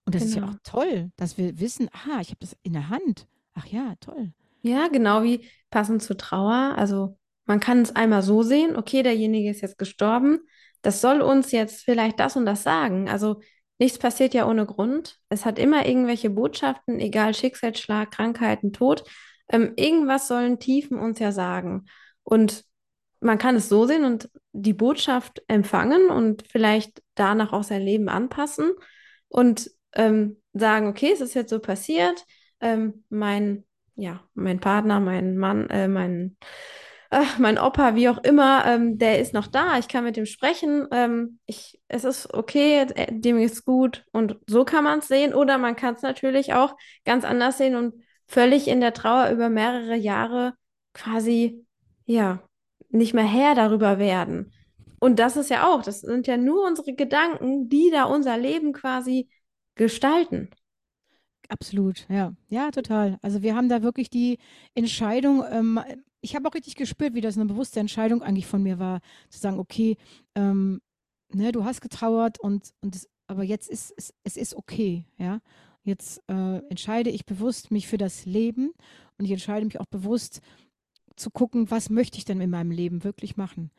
[0.06, 0.30] Und das genau.
[0.30, 0.54] ist ja genau.
[0.54, 3.28] auch toll, dass wir wissen, ah, ich habe das in der Hand.
[3.54, 4.34] Ach ja, toll.
[4.62, 6.76] Ja, genau wie passend zur Trauer.
[6.78, 10.40] Also man kann es einmal so sehen, okay, derjenige ist jetzt gestorben,
[10.86, 13.10] das soll uns jetzt vielleicht das und das sagen.
[13.10, 13.42] Also
[13.80, 15.20] nichts passiert ja ohne Grund.
[15.30, 19.04] Es hat immer irgendwelche Botschaften, egal Schicksalsschlag, Krankheiten, Tod.
[19.50, 21.86] Ähm, irgendwas sollen Tiefen uns ja sagen.
[22.24, 22.66] Und
[23.20, 28.08] man kann es so sehen und die Botschaft empfangen und vielleicht danach auch sein Leben
[28.08, 28.72] anpassen
[29.28, 32.26] und ähm, sagen, okay, es ist jetzt so passiert.
[32.60, 33.66] Ähm, mein,
[33.96, 36.38] ja, mein Partner, mein Mann, äh, mein
[37.10, 40.26] ach, mein Opa, wie auch immer, ähm, der ist noch da, ich kann mit ihm
[40.26, 45.08] sprechen, ähm, ich, es ist okay, äh, dem ist gut und so kann man es
[45.08, 46.76] sehen oder man kann es natürlich auch
[47.06, 47.94] ganz anders sehen und
[48.28, 50.54] völlig in der Trauer über mehrere Jahre
[50.94, 51.66] quasi,
[52.06, 52.42] ja,
[52.90, 54.52] nicht mehr Herr darüber werden.
[55.00, 58.74] Und das ist ja auch, das sind ja nur unsere Gedanken, die da unser Leben
[58.74, 59.30] quasi
[59.76, 60.50] gestalten.
[61.50, 62.34] Absolut, ja.
[62.50, 63.20] Ja, total.
[63.22, 64.40] Also wir haben da wirklich die
[64.74, 65.80] Entscheidung, ähm,
[66.26, 69.00] ich habe auch richtig gespürt, wie das eine bewusste Entscheidung eigentlich von mir war,
[69.30, 69.96] zu sagen, okay,
[70.34, 70.82] ähm,
[71.32, 75.40] ne, du hast getrauert und, und es, aber jetzt ist es, es ist okay, ja.
[75.84, 78.74] Jetzt äh, entscheide ich bewusst mich für das Leben
[79.20, 80.42] und ich entscheide mich auch bewusst
[81.16, 83.70] zu gucken, was möchte ich denn in meinem Leben wirklich machen.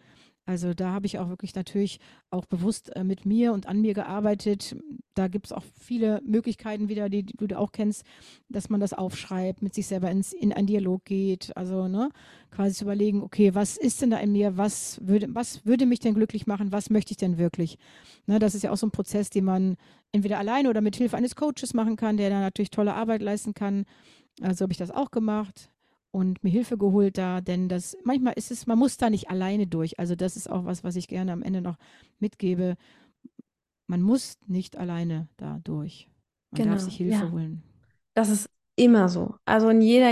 [0.46, 1.98] Also da habe ich auch wirklich natürlich
[2.30, 4.76] auch bewusst äh, mit mir und an mir gearbeitet.
[5.14, 8.04] Da gibt es auch viele Möglichkeiten wieder, die, die, du auch kennst,
[8.48, 11.56] dass man das aufschreibt, mit sich selber ins, in einen Dialog geht.
[11.56, 12.10] Also ne,
[12.52, 14.56] quasi zu überlegen, okay, was ist denn da in mir?
[14.56, 16.70] Was würde, was würde mich denn glücklich machen?
[16.70, 17.76] Was möchte ich denn wirklich?
[18.26, 19.76] Ne, das ist ja auch so ein Prozess, den man
[20.12, 23.52] entweder alleine oder mit Hilfe eines Coaches machen kann, der dann natürlich tolle Arbeit leisten
[23.52, 23.84] kann.
[24.42, 25.70] Also habe ich das auch gemacht
[26.16, 29.66] und mir Hilfe geholt da, denn das manchmal ist es, man muss da nicht alleine
[29.66, 29.98] durch.
[29.98, 31.76] Also das ist auch was, was ich gerne am Ende noch
[32.20, 32.76] mitgebe.
[33.86, 36.08] Man muss nicht alleine da durch.
[36.50, 37.30] Man Genau, darf sich Hilfe ja.
[37.30, 37.62] holen.
[38.14, 39.34] Das ist immer so.
[39.44, 40.10] Also in jeder,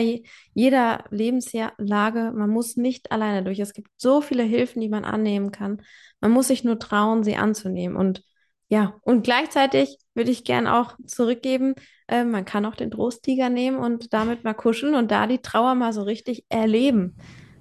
[0.55, 3.59] jeder Lebenslage, man muss nicht alleine durch.
[3.61, 5.82] Es gibt so viele Hilfen, die man annehmen kann.
[6.20, 7.96] Man muss sich nur trauen, sie anzunehmen.
[7.96, 8.22] Und
[8.68, 11.74] ja, und gleichzeitig würde ich gern auch zurückgeben,
[12.08, 15.74] äh, man kann auch den Trosttiger nehmen und damit mal kuscheln und da die Trauer
[15.74, 17.16] mal so richtig erleben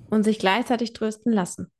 [0.10, 1.72] und sich gleichzeitig trösten lassen.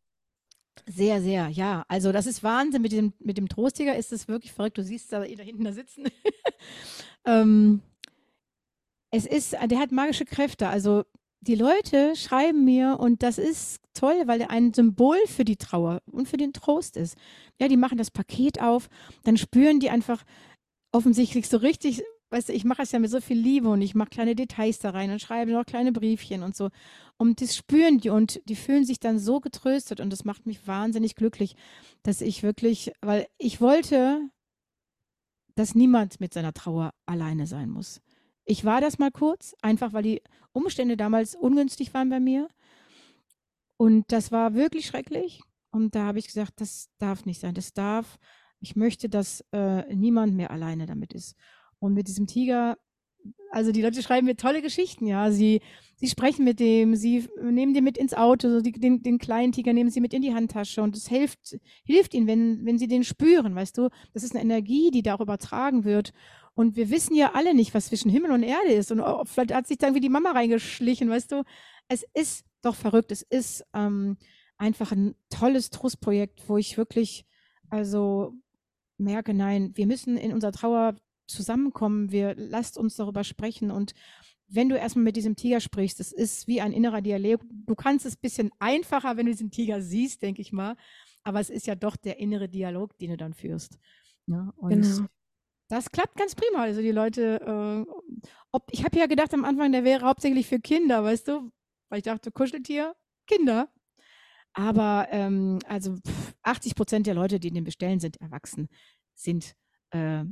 [0.86, 1.86] Sehr, sehr, ja.
[1.88, 2.82] Also das ist Wahnsinn.
[2.82, 4.78] Mit dem, mit dem Trostjäger ist es wirklich verrückt.
[4.78, 6.08] Du siehst da, da hinten da sitzen.
[7.26, 7.82] ähm,
[9.12, 10.68] es ist, der hat magische Kräfte.
[10.68, 11.04] Also
[11.42, 16.02] die Leute schreiben mir und das ist toll, weil er ein Symbol für die Trauer
[16.12, 17.18] und für den Trost ist.
[17.60, 18.90] Ja, die machen das Paket auf,
[19.24, 20.24] dann spüren die einfach
[20.94, 23.96] offensichtlich so richtig, weißt du, ich mache es ja mit so viel Liebe und ich
[23.96, 26.70] mache kleine Details da rein und schreibe noch kleine Briefchen und so.
[27.18, 30.66] Und das spüren die und die fühlen sich dann so getröstet und das macht mich
[30.68, 31.56] wahnsinnig glücklich,
[32.04, 34.22] dass ich wirklich, weil ich wollte,
[35.56, 38.02] dass niemand mit seiner Trauer alleine sein muss.
[38.46, 40.22] Ich war das mal kurz, einfach weil die
[40.52, 42.48] Umstände damals ungünstig waren bei mir.
[43.78, 45.42] Und das war wirklich schrecklich.
[45.72, 47.56] Und da habe ich gesagt, das darf nicht sein.
[47.56, 48.20] Das darf,
[48.64, 51.36] ich möchte, dass äh, niemand mehr alleine damit ist.
[51.80, 52.78] Und mit diesem Tiger,
[53.52, 55.32] also die Leute schreiben mir tolle Geschichten, ja.
[55.32, 55.60] Sie,
[55.98, 59.52] sie sprechen mit dem, sie nehmen den mit ins Auto, so die, den, den kleinen
[59.52, 62.88] Tiger nehmen sie mit in die Handtasche und es hilft, hilft ihnen, wenn, wenn sie
[62.88, 63.90] den spüren, weißt du.
[64.14, 66.14] Das ist eine Energie, die da auch übertragen wird.
[66.56, 68.94] Und wir wissen ja alle nicht, was zwischen Himmel und Erde ist.
[68.94, 71.44] Und oh, vielleicht hat sich da irgendwie die Mama reingeschlichen, weißt du.
[71.90, 73.12] Es ist doch verrückt.
[73.12, 74.16] Es ist ähm,
[74.58, 77.26] einfach ein tolles Trostprojekt, wo ich wirklich,
[77.70, 78.36] also
[78.98, 80.96] merke, nein, wir müssen in unserer Trauer
[81.28, 82.12] zusammenkommen.
[82.12, 83.72] Wir lasst uns darüber sprechen.
[83.72, 83.94] Und
[84.48, 87.42] wenn du erstmal mit diesem Tiger sprichst, das ist wie ein innerer Dialog.
[87.50, 90.76] Du kannst es ein bisschen einfacher, wenn du diesen Tiger siehst, denke ich mal.
[91.24, 93.78] Aber es ist ja doch der innere Dialog, den du dann führst.
[94.28, 94.54] Ja, ne?
[94.58, 95.08] und Genau.
[95.70, 96.62] das klappt ganz prima.
[96.62, 97.94] Also die Leute, äh,
[98.52, 101.52] ob, ich habe ja gedacht am Anfang, der wäre hauptsächlich für Kinder, weißt du?
[101.90, 103.70] Weil ich dachte, Kuscheltier, Kinder.
[104.54, 108.70] Aber ähm, also pff, 80 Prozent der Leute, die den bestellen, sind erwachsen,
[109.16, 109.56] sind
[109.92, 110.24] äh,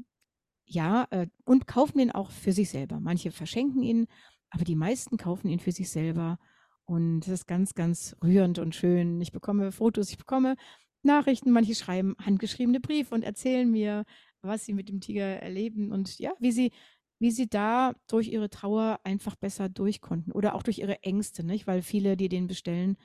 [0.65, 2.99] ja äh, und kaufen den auch für sich selber.
[2.99, 4.07] Manche verschenken ihn,
[4.51, 6.37] aber die meisten kaufen ihn für sich selber.
[6.85, 9.21] Und das ist ganz, ganz rührend und schön.
[9.21, 10.55] Ich bekomme Fotos, ich bekomme
[11.03, 14.05] Nachrichten, manche schreiben handgeschriebene Briefe und erzählen mir,
[14.41, 16.71] was sie mit dem Tiger erleben und ja, wie sie,
[17.19, 21.43] wie sie da durch ihre Trauer einfach besser durch konnten oder auch durch ihre Ängste,
[21.43, 21.65] nicht?
[21.67, 22.97] Weil viele, die den bestellen,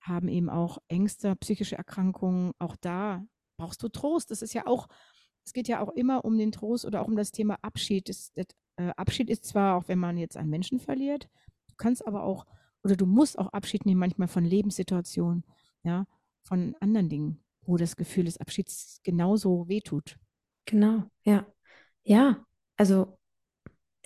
[0.00, 2.52] haben eben auch Ängste, psychische Erkrankungen.
[2.58, 3.24] Auch da
[3.56, 4.30] brauchst du Trost.
[4.30, 4.88] Das ist ja auch,
[5.44, 8.08] es geht ja auch immer um den Trost oder auch um das Thema Abschied.
[8.08, 8.46] Das, das,
[8.76, 11.28] äh, Abschied ist zwar auch, wenn man jetzt einen Menschen verliert,
[11.68, 12.46] du kannst aber auch,
[12.82, 15.44] oder du musst auch Abschied nehmen manchmal von Lebenssituationen,
[15.82, 16.06] ja,
[16.42, 20.16] von anderen Dingen, wo das Gefühl des Abschieds genauso wehtut.
[20.64, 21.46] Genau, ja.
[22.02, 22.44] Ja,
[22.76, 23.18] also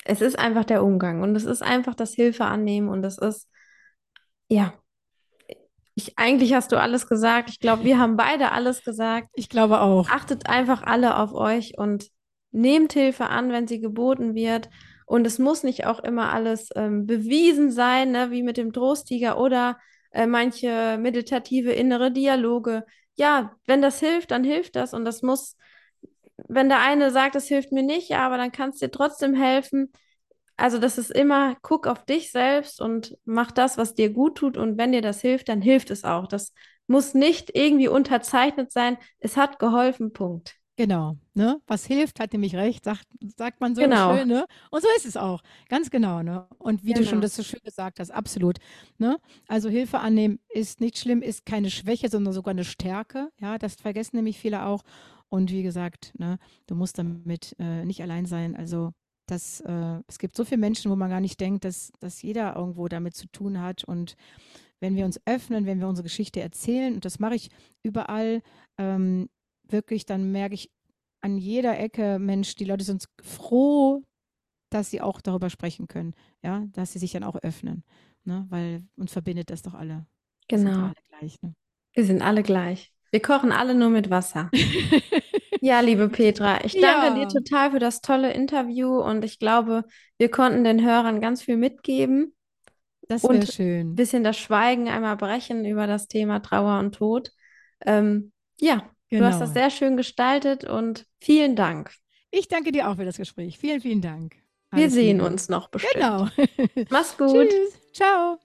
[0.05, 3.49] es ist einfach der Umgang und es ist einfach das Hilfe annehmen und es ist,
[4.49, 4.75] ja,
[5.95, 7.51] ich, eigentlich hast du alles gesagt.
[7.51, 9.29] Ich glaube, wir haben beide alles gesagt.
[9.35, 10.09] Ich glaube auch.
[10.09, 12.09] Achtet einfach alle auf euch und
[12.51, 14.71] nehmt Hilfe an, wenn sie geboten wird.
[15.07, 19.39] Und es muss nicht auch immer alles ähm, bewiesen sein, ne, wie mit dem Trosttiger
[19.39, 19.79] oder
[20.11, 22.85] äh, manche meditative innere Dialoge.
[23.15, 24.95] Ja, wenn das hilft, dann hilft das.
[24.95, 25.57] Und das muss,
[26.49, 29.35] wenn der eine sagt, es hilft mir nicht, ja, aber dann kann es dir trotzdem
[29.35, 29.93] helfen.
[30.57, 34.57] Also das ist immer, guck auf dich selbst und mach das, was dir gut tut.
[34.57, 36.27] Und wenn dir das hilft, dann hilft es auch.
[36.29, 36.53] Das
[36.87, 38.97] muss nicht irgendwie unterzeichnet sein.
[39.19, 40.55] Es hat geholfen, Punkt.
[40.77, 41.61] Genau, ne?
[41.69, 43.95] Was hilft, hat nämlich recht, sagt, sagt man so Genau.
[43.95, 44.45] schön, ne?
[44.73, 45.41] Und so ist es auch.
[45.69, 46.49] Ganz genau, ne?
[46.59, 47.21] Und wie du schon Genau.
[47.21, 48.59] das so schön gesagt hast, absolut,
[48.99, 49.19] ne?
[49.47, 53.31] Also Hilfe annehmen ist nicht schlimm, ist keine Schwäche, sondern sogar eine Stärke.
[53.41, 54.83] Ja, das vergessen nämlich viele auch.
[55.29, 58.57] Und wie gesagt, ne, du musst damit äh, nicht allein sein.
[58.57, 58.93] Also
[59.27, 62.57] das, äh, es gibt so viele Menschen, wo man gar nicht denkt, dass, dass jeder
[62.57, 63.85] irgendwo damit zu tun hat.
[63.85, 64.17] Und
[64.81, 67.51] wenn wir uns öffnen, wenn wir unsere Geschichte erzählen, und das mache ich
[67.83, 68.43] überall,
[68.79, 69.29] ähm,
[69.69, 70.71] wirklich, dann merke ich
[71.23, 74.03] an jeder Ecke, Mensch, die Leute sind froh,
[74.71, 77.85] dass sie auch darüber sprechen können, ja, dass sie sich dann auch öffnen,
[78.25, 80.07] ne, weil uns verbindet das doch alle.
[80.49, 80.87] Wir sind Genau.
[80.87, 81.55] alle gleich, ne?
[81.95, 82.94] Wir sind alle gleich.
[83.15, 84.51] Wir kochen alle nur mit Wasser.
[85.61, 87.29] Ja, liebe Petra, ich danke dir Ja.
[87.29, 89.85] total für das tolle Interview und ich glaube,
[90.19, 92.35] wir konnten den Hörern ganz viel mitgeben
[93.07, 93.95] Das wäre und ein schön.
[93.95, 97.31] bisschen das Schweigen einmal brechen über das Thema Trauer und Tod.
[97.87, 99.61] Ähm, ja, du hast das Genau.
[99.61, 101.93] sehr schön gestaltet und vielen Dank.
[102.33, 103.59] Ich danke dir auch für das Gespräch.
[103.59, 104.35] Vielen, vielen Dank.
[104.73, 105.29] Wir Alles sehen Liebe.
[105.31, 105.95] uns noch bestimmt.
[105.95, 106.29] Genau.
[106.91, 107.49] Mach's gut.
[107.49, 107.81] Tschüss.
[107.93, 108.44] Ciao.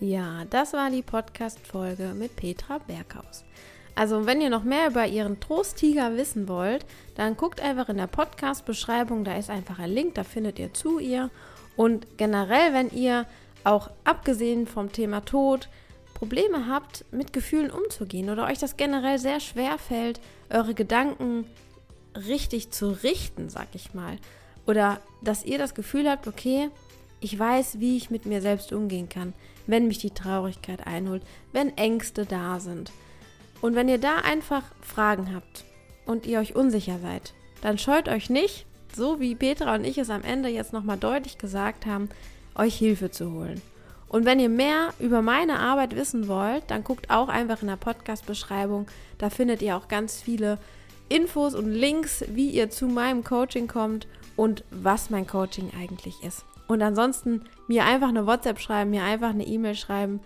[0.00, 3.44] Ja, das war die Podcast-Folge mit Petra Berghaus.
[3.96, 6.86] Also, wenn ihr noch mehr über ihren Trosttiger wissen wollt,
[7.16, 11.00] dann guckt einfach in der Podcast-Beschreibung, da ist einfach ein Link, da findet ihr zu
[11.00, 11.30] ihr.
[11.74, 13.26] Und generell, wenn ihr
[13.64, 15.68] auch abgesehen vom Thema Tod
[16.14, 21.44] Probleme habt, mit Gefühlen umzugehen oder euch das generell sehr schwer fällt, eure Gedanken
[22.14, 24.16] richtig zu richten, sag ich mal.
[24.64, 26.70] Oder dass ihr das Gefühl habt, okay,
[27.18, 29.32] ich weiß, wie ich mit mir selbst umgehen kann,
[29.68, 32.90] wenn mich die Traurigkeit einholt, wenn Ängste da sind.
[33.60, 35.64] Und wenn ihr da einfach Fragen habt
[36.06, 40.10] und ihr euch unsicher seid, dann scheut euch nicht, so wie Petra und ich es
[40.10, 42.08] am Ende jetzt nochmal deutlich gesagt haben,
[42.54, 43.60] euch Hilfe zu holen.
[44.08, 47.76] Und wenn ihr mehr über meine Arbeit wissen wollt, dann guckt auch einfach in der
[47.76, 48.86] Podcast-Beschreibung.
[49.18, 50.58] Da findet ihr auch ganz viele
[51.10, 54.06] Infos und Links, wie ihr zu meinem Coaching kommt
[54.36, 56.44] und was mein Coaching eigentlich ist.
[56.68, 60.20] Und ansonsten mir einfach eine WhatsApp schreiben, mir einfach eine E-Mail schreiben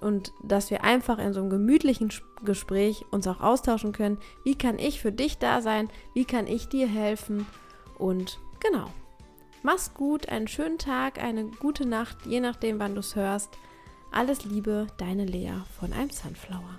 [0.00, 2.12] und dass wir einfach in so einem gemütlichen
[2.44, 4.18] Gespräch uns auch austauschen können.
[4.44, 5.90] Wie kann ich für dich da sein?
[6.14, 7.46] Wie kann ich dir helfen?
[7.98, 8.86] Und genau.
[9.64, 13.50] Mach's gut, einen schönen Tag, eine gute Nacht, je nachdem, wann du es hörst.
[14.12, 16.78] Alles Liebe, deine Lea von einem Sunflower.